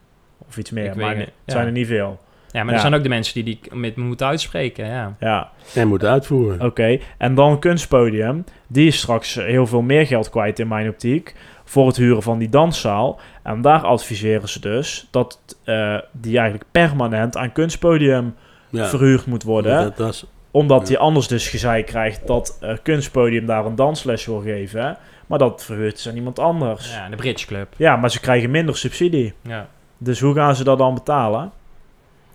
[0.48, 1.52] Of iets meer, Ik weet maar het Ja.
[1.52, 2.20] zijn er niet veel.
[2.50, 2.74] ja, maar Ja.
[2.74, 4.86] er zijn ook de mensen die die met me moeten uitspreken.
[4.86, 5.14] Ja.
[5.20, 6.66] Ja, En moet uitvoeren.
[6.66, 6.98] oké.
[7.18, 8.44] En dan Kunstpodium.
[8.66, 11.34] Die is straks heel veel meer geld kwijt in mijn optiek.
[11.64, 13.20] Voor het huren van die danszaal.
[13.42, 18.34] En daar adviseren ze dus dat eh, die eigenlijk permanent aan Kunstpodium
[18.72, 18.86] Ja.
[18.88, 19.82] verhuurd moet worden.
[19.82, 24.40] Dat was, Omdat hij anders dus gezeik krijgt dat eh, kunstpodium daar een dansles wil
[24.40, 24.82] geven.
[24.86, 24.92] hè.
[25.26, 26.94] Maar dat verhuurt ze aan iemand anders.
[26.94, 27.68] Ja, de Bridge Club.
[27.76, 29.32] Ja, maar ze krijgen minder subsidie.
[29.42, 29.68] Ja.
[29.98, 31.50] Dus hoe gaan ze dat dan betalen?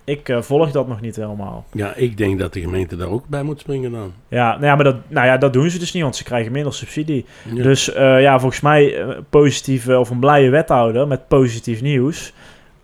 [0.04, 1.66] Ik eh, volg dat nog niet helemaal.
[1.72, 4.14] Ja, ik denk dat de gemeente daar ook bij moet springen dan.
[4.28, 6.52] Ja, nou ja, maar dat, nou ja, dat doen ze dus niet, want ze krijgen
[6.52, 7.26] minder subsidie.
[7.54, 7.64] Ja.
[7.64, 12.34] Dus eh, ja, volgens mij positieve of een blije wethouder met positief nieuws.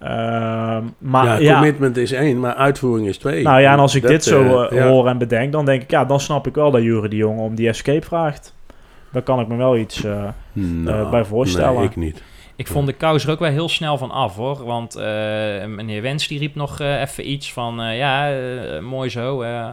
[0.03, 3.43] Ehm, maar ja, ja, commitment is één, maar uitvoering is twee.
[3.43, 4.87] nou ja, en als ik Dat, dit zo eh, eh, ja.
[4.87, 7.39] hoor en bedenk, dan denk ik, ja, dan snap ik wel dat Jury de Jong
[7.39, 8.55] om die escape vraagt.
[9.11, 10.23] Daar kan ik me wel iets eh,
[10.53, 11.75] Nou, eh, bij voorstellen.
[11.79, 12.23] Nee, ik niet.
[12.55, 14.63] Ik vond de kous er ook wel heel snel van af hoor.
[14.65, 15.03] Want eh,
[15.65, 18.31] meneer Wens die riep nog eh, even iets van ja,
[18.81, 19.41] mooi zo.
[19.41, 19.67] eh.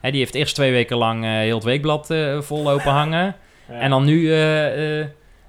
[0.00, 3.34] Hè, die heeft eerst twee weken lang heel het weekblad eh, vol lopen hangen.
[3.68, 3.74] Ja.
[3.80, 5.06] En dan nu eh, eh,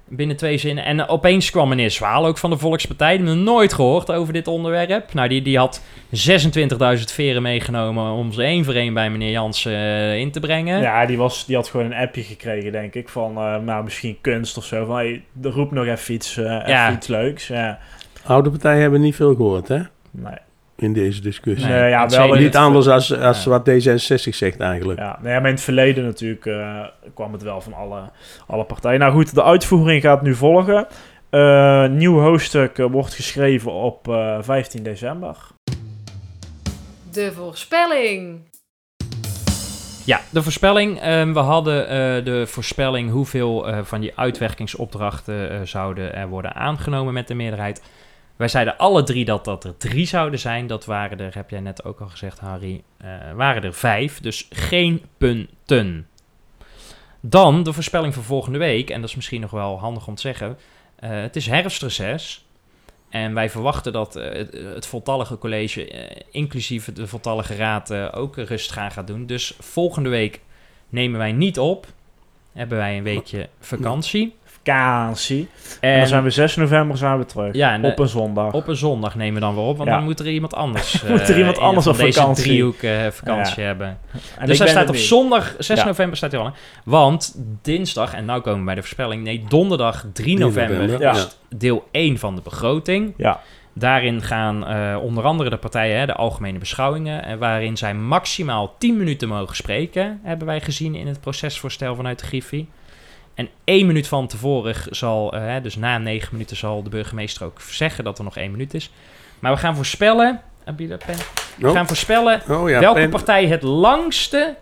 [0.08, 0.84] binnen twee zinnen.
[0.84, 3.16] En opeens kwam meneer Zwaal ook van de Volkspartij.
[3.16, 5.14] Die hebben we nooit gehoord over dit onderwerp.
[5.14, 9.72] Nou, die, die had 26.000 veren meegenomen om ze één voor één bij meneer Jansen
[9.72, 10.80] eh, in te brengen.
[10.80, 14.18] Ja, die, was, die had gewoon een appje gekregen, denk ik, van eh, nou, misschien
[14.20, 14.84] kunst of zo.
[14.84, 16.92] Van, hey, roep nog even iets, eh, even Ja.
[16.92, 17.46] iets leuks.
[17.46, 17.78] Ja.
[18.24, 19.80] Oude partijen hebben niet veel gehoord, hè?
[20.10, 20.34] Nee.
[20.76, 21.68] In deze discussie.
[21.68, 23.50] Nee, ja, wel Niet het- anders als, als Ja.
[23.50, 24.98] wat D66 zegt eigenlijk.
[24.98, 26.80] Ja, nee, maar in het verleden natuurlijk eh,
[27.14, 28.00] kwam het wel van alle,
[28.46, 28.98] alle partijen.
[29.00, 30.86] Nou goed, de uitvoering gaat nu volgen.
[31.30, 35.36] Eh, nieuw hoofdstuk eh, wordt geschreven op eh, 15 december.
[37.12, 38.40] De voorspelling.
[40.04, 41.00] Ja, de voorspelling.
[41.00, 46.54] Ehm, we hadden eh, de voorspelling hoeveel eh, van die uitwerkingsopdrachten eh, zouden er worden
[46.54, 47.82] aangenomen met de meerderheid.
[48.36, 50.66] Wij zeiden alle drie dat dat er drie zouden zijn.
[50.66, 54.20] Dat waren er, heb jij net ook al gezegd, Harry, eh, waren er vijf.
[54.20, 56.08] Dus geen punten.
[57.20, 58.90] Dan de voorspelling voor volgende week.
[58.90, 60.58] En dat is misschien nog wel handig om te zeggen.
[60.96, 62.44] Eh, het is herfstreces.
[63.08, 65.88] En wij verwachten dat eh, het, het voltallige college,
[66.30, 69.26] inclusief de voltallige raad, ook rust gaan gaat doen.
[69.26, 70.40] Dus volgende week
[70.88, 71.86] nemen wij niet op.
[72.52, 74.36] Hebben wij een weekje vakantie.
[74.74, 75.48] Vakantie.
[75.80, 77.54] En, En dan zijn we 6 november zijn we terug.
[77.54, 78.52] Ja, en op een zondag.
[78.52, 79.94] op een zondag nemen we dan weer op, want Ja.
[79.96, 82.42] dan moet er iemand anders, Moet er eh, iemand anders op deze vakantie.
[82.44, 83.66] driehoek eh, vakantie Ja.
[83.66, 83.98] hebben.
[84.38, 85.04] En dus hij staat op niet.
[85.04, 85.84] zondag 6 Ja.
[85.86, 86.46] november staat hij al.
[86.46, 86.54] aan.
[86.84, 91.22] Want dinsdag, en nou komen we bij de voorspelling, nee, donderdag 3 november, november, is
[91.50, 91.56] ja.
[91.56, 93.14] deel 1 van de begroting.
[93.16, 93.40] Ja.
[93.78, 98.74] Daarin gaan eh, onder andere de partijen, hè, de algemene beschouwingen, en waarin zij maximaal
[98.78, 102.68] 10 minuten mogen spreken, hebben wij gezien in het procesvoorstel vanuit de Griffie.
[103.36, 107.44] En één minuut van tevoren zal, eh, hè, dus na negen minuten, zal de burgemeester
[107.46, 108.90] ook zeggen dat er nog één minuut is.
[109.38, 111.16] Maar we gaan voorspellen, heb je dat pen?
[111.56, 111.74] We Oh.
[111.74, 114.56] gaan voorspellen Oh ja, welke pen- partij het langste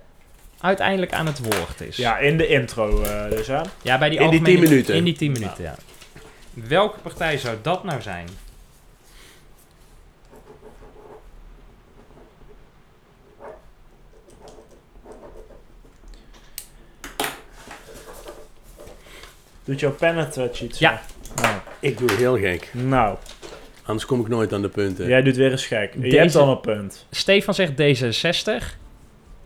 [0.61, 1.97] uiteindelijk aan het woord is.
[1.97, 3.61] Ja, in de intro eh, dus hè.
[3.83, 4.95] Ja, bij die In die algemene- 10 minuten.
[4.95, 5.75] In die 10 minuten, ja.
[6.55, 8.27] Welke partij zou dat nou zijn?
[19.65, 20.79] Doet jouw pen het eh?
[20.79, 21.01] Ja.
[21.43, 22.71] Nou, Ik doe heel gek.
[22.73, 23.17] nou,
[23.85, 25.07] Anders kom ik nooit aan de punten.
[25.09, 25.95] jij doet weer eens gek.
[25.95, 27.07] Je Deze- hebt dan een punt.
[27.11, 28.77] Stefan zegt D66.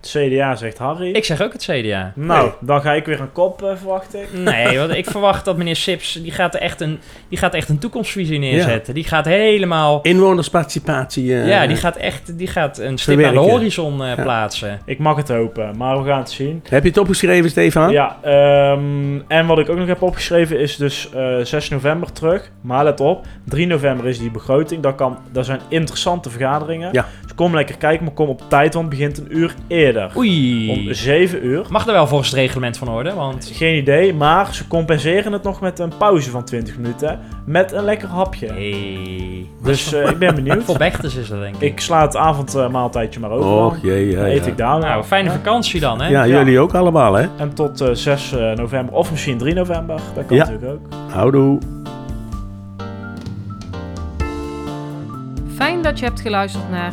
[0.01, 1.11] Het CDA zegt Harry.
[1.11, 2.13] Ik zeg ook het CDA.
[2.15, 2.53] nou, Nee.
[2.61, 4.21] dan ga ik weer een kop eh, verwachten.
[4.35, 7.69] Nee, want ik verwacht dat meneer Sips, die gaat er echt een, die gaat echt
[7.69, 8.95] een toekomstvisie neerzetten.
[8.95, 10.01] Die gaat helemaal...
[10.03, 11.35] Inwonersparticipatie.
[11.35, 14.23] eh, ja, die gaat echt die gaat een stip aan de horizon eh, Ja.
[14.23, 14.81] plaatsen.
[14.85, 16.63] Ik mag het hopen, maar we gaan het zien.
[16.69, 17.91] Heb je het opgeschreven, Stefan?
[17.91, 22.51] Ja, ehm, en wat ik ook nog heb opgeschreven is dus eh 6 november terug.
[22.61, 24.83] Maar let op, 3 november is die begroting.
[24.83, 26.89] Dat, kan, dat zijn interessante vergaderingen.
[26.93, 27.07] Ja.
[27.39, 30.11] Kom lekker kijken, maar kom op tijd, want het begint een uur eerder.
[30.17, 30.71] Oei.
[30.71, 31.65] Om 7 uur.
[31.69, 33.51] Mag er wel volgens het reglement van worden, want...
[33.55, 37.19] Geen idee, maar ze compenseren het nog met een pauze van 20 minuten.
[37.47, 38.47] Met een lekker hapje.
[38.47, 39.47] Hey.
[39.63, 40.63] Dus eh, ik ben benieuwd.
[40.65, 41.61] Voor Bechters is dat denk ik.
[41.61, 43.51] Ik sla het avondmaaltijdje maar over.
[43.51, 44.35] Och jee, ja, Dan ja.
[44.35, 45.35] eet ik daar Nou, fijne Ja.
[45.35, 46.09] vakantie dan, hè?
[46.09, 46.39] Ja, Ja.
[46.39, 47.27] jullie ook allemaal, hè?
[47.37, 50.01] En tot eh, 6 eh, november, of misschien 3 november.
[50.15, 50.45] Dat kan Ja.
[50.45, 50.81] natuurlijk ook.
[51.13, 51.59] Houdoe.
[55.55, 56.93] Fijn dat je hebt geluisterd naar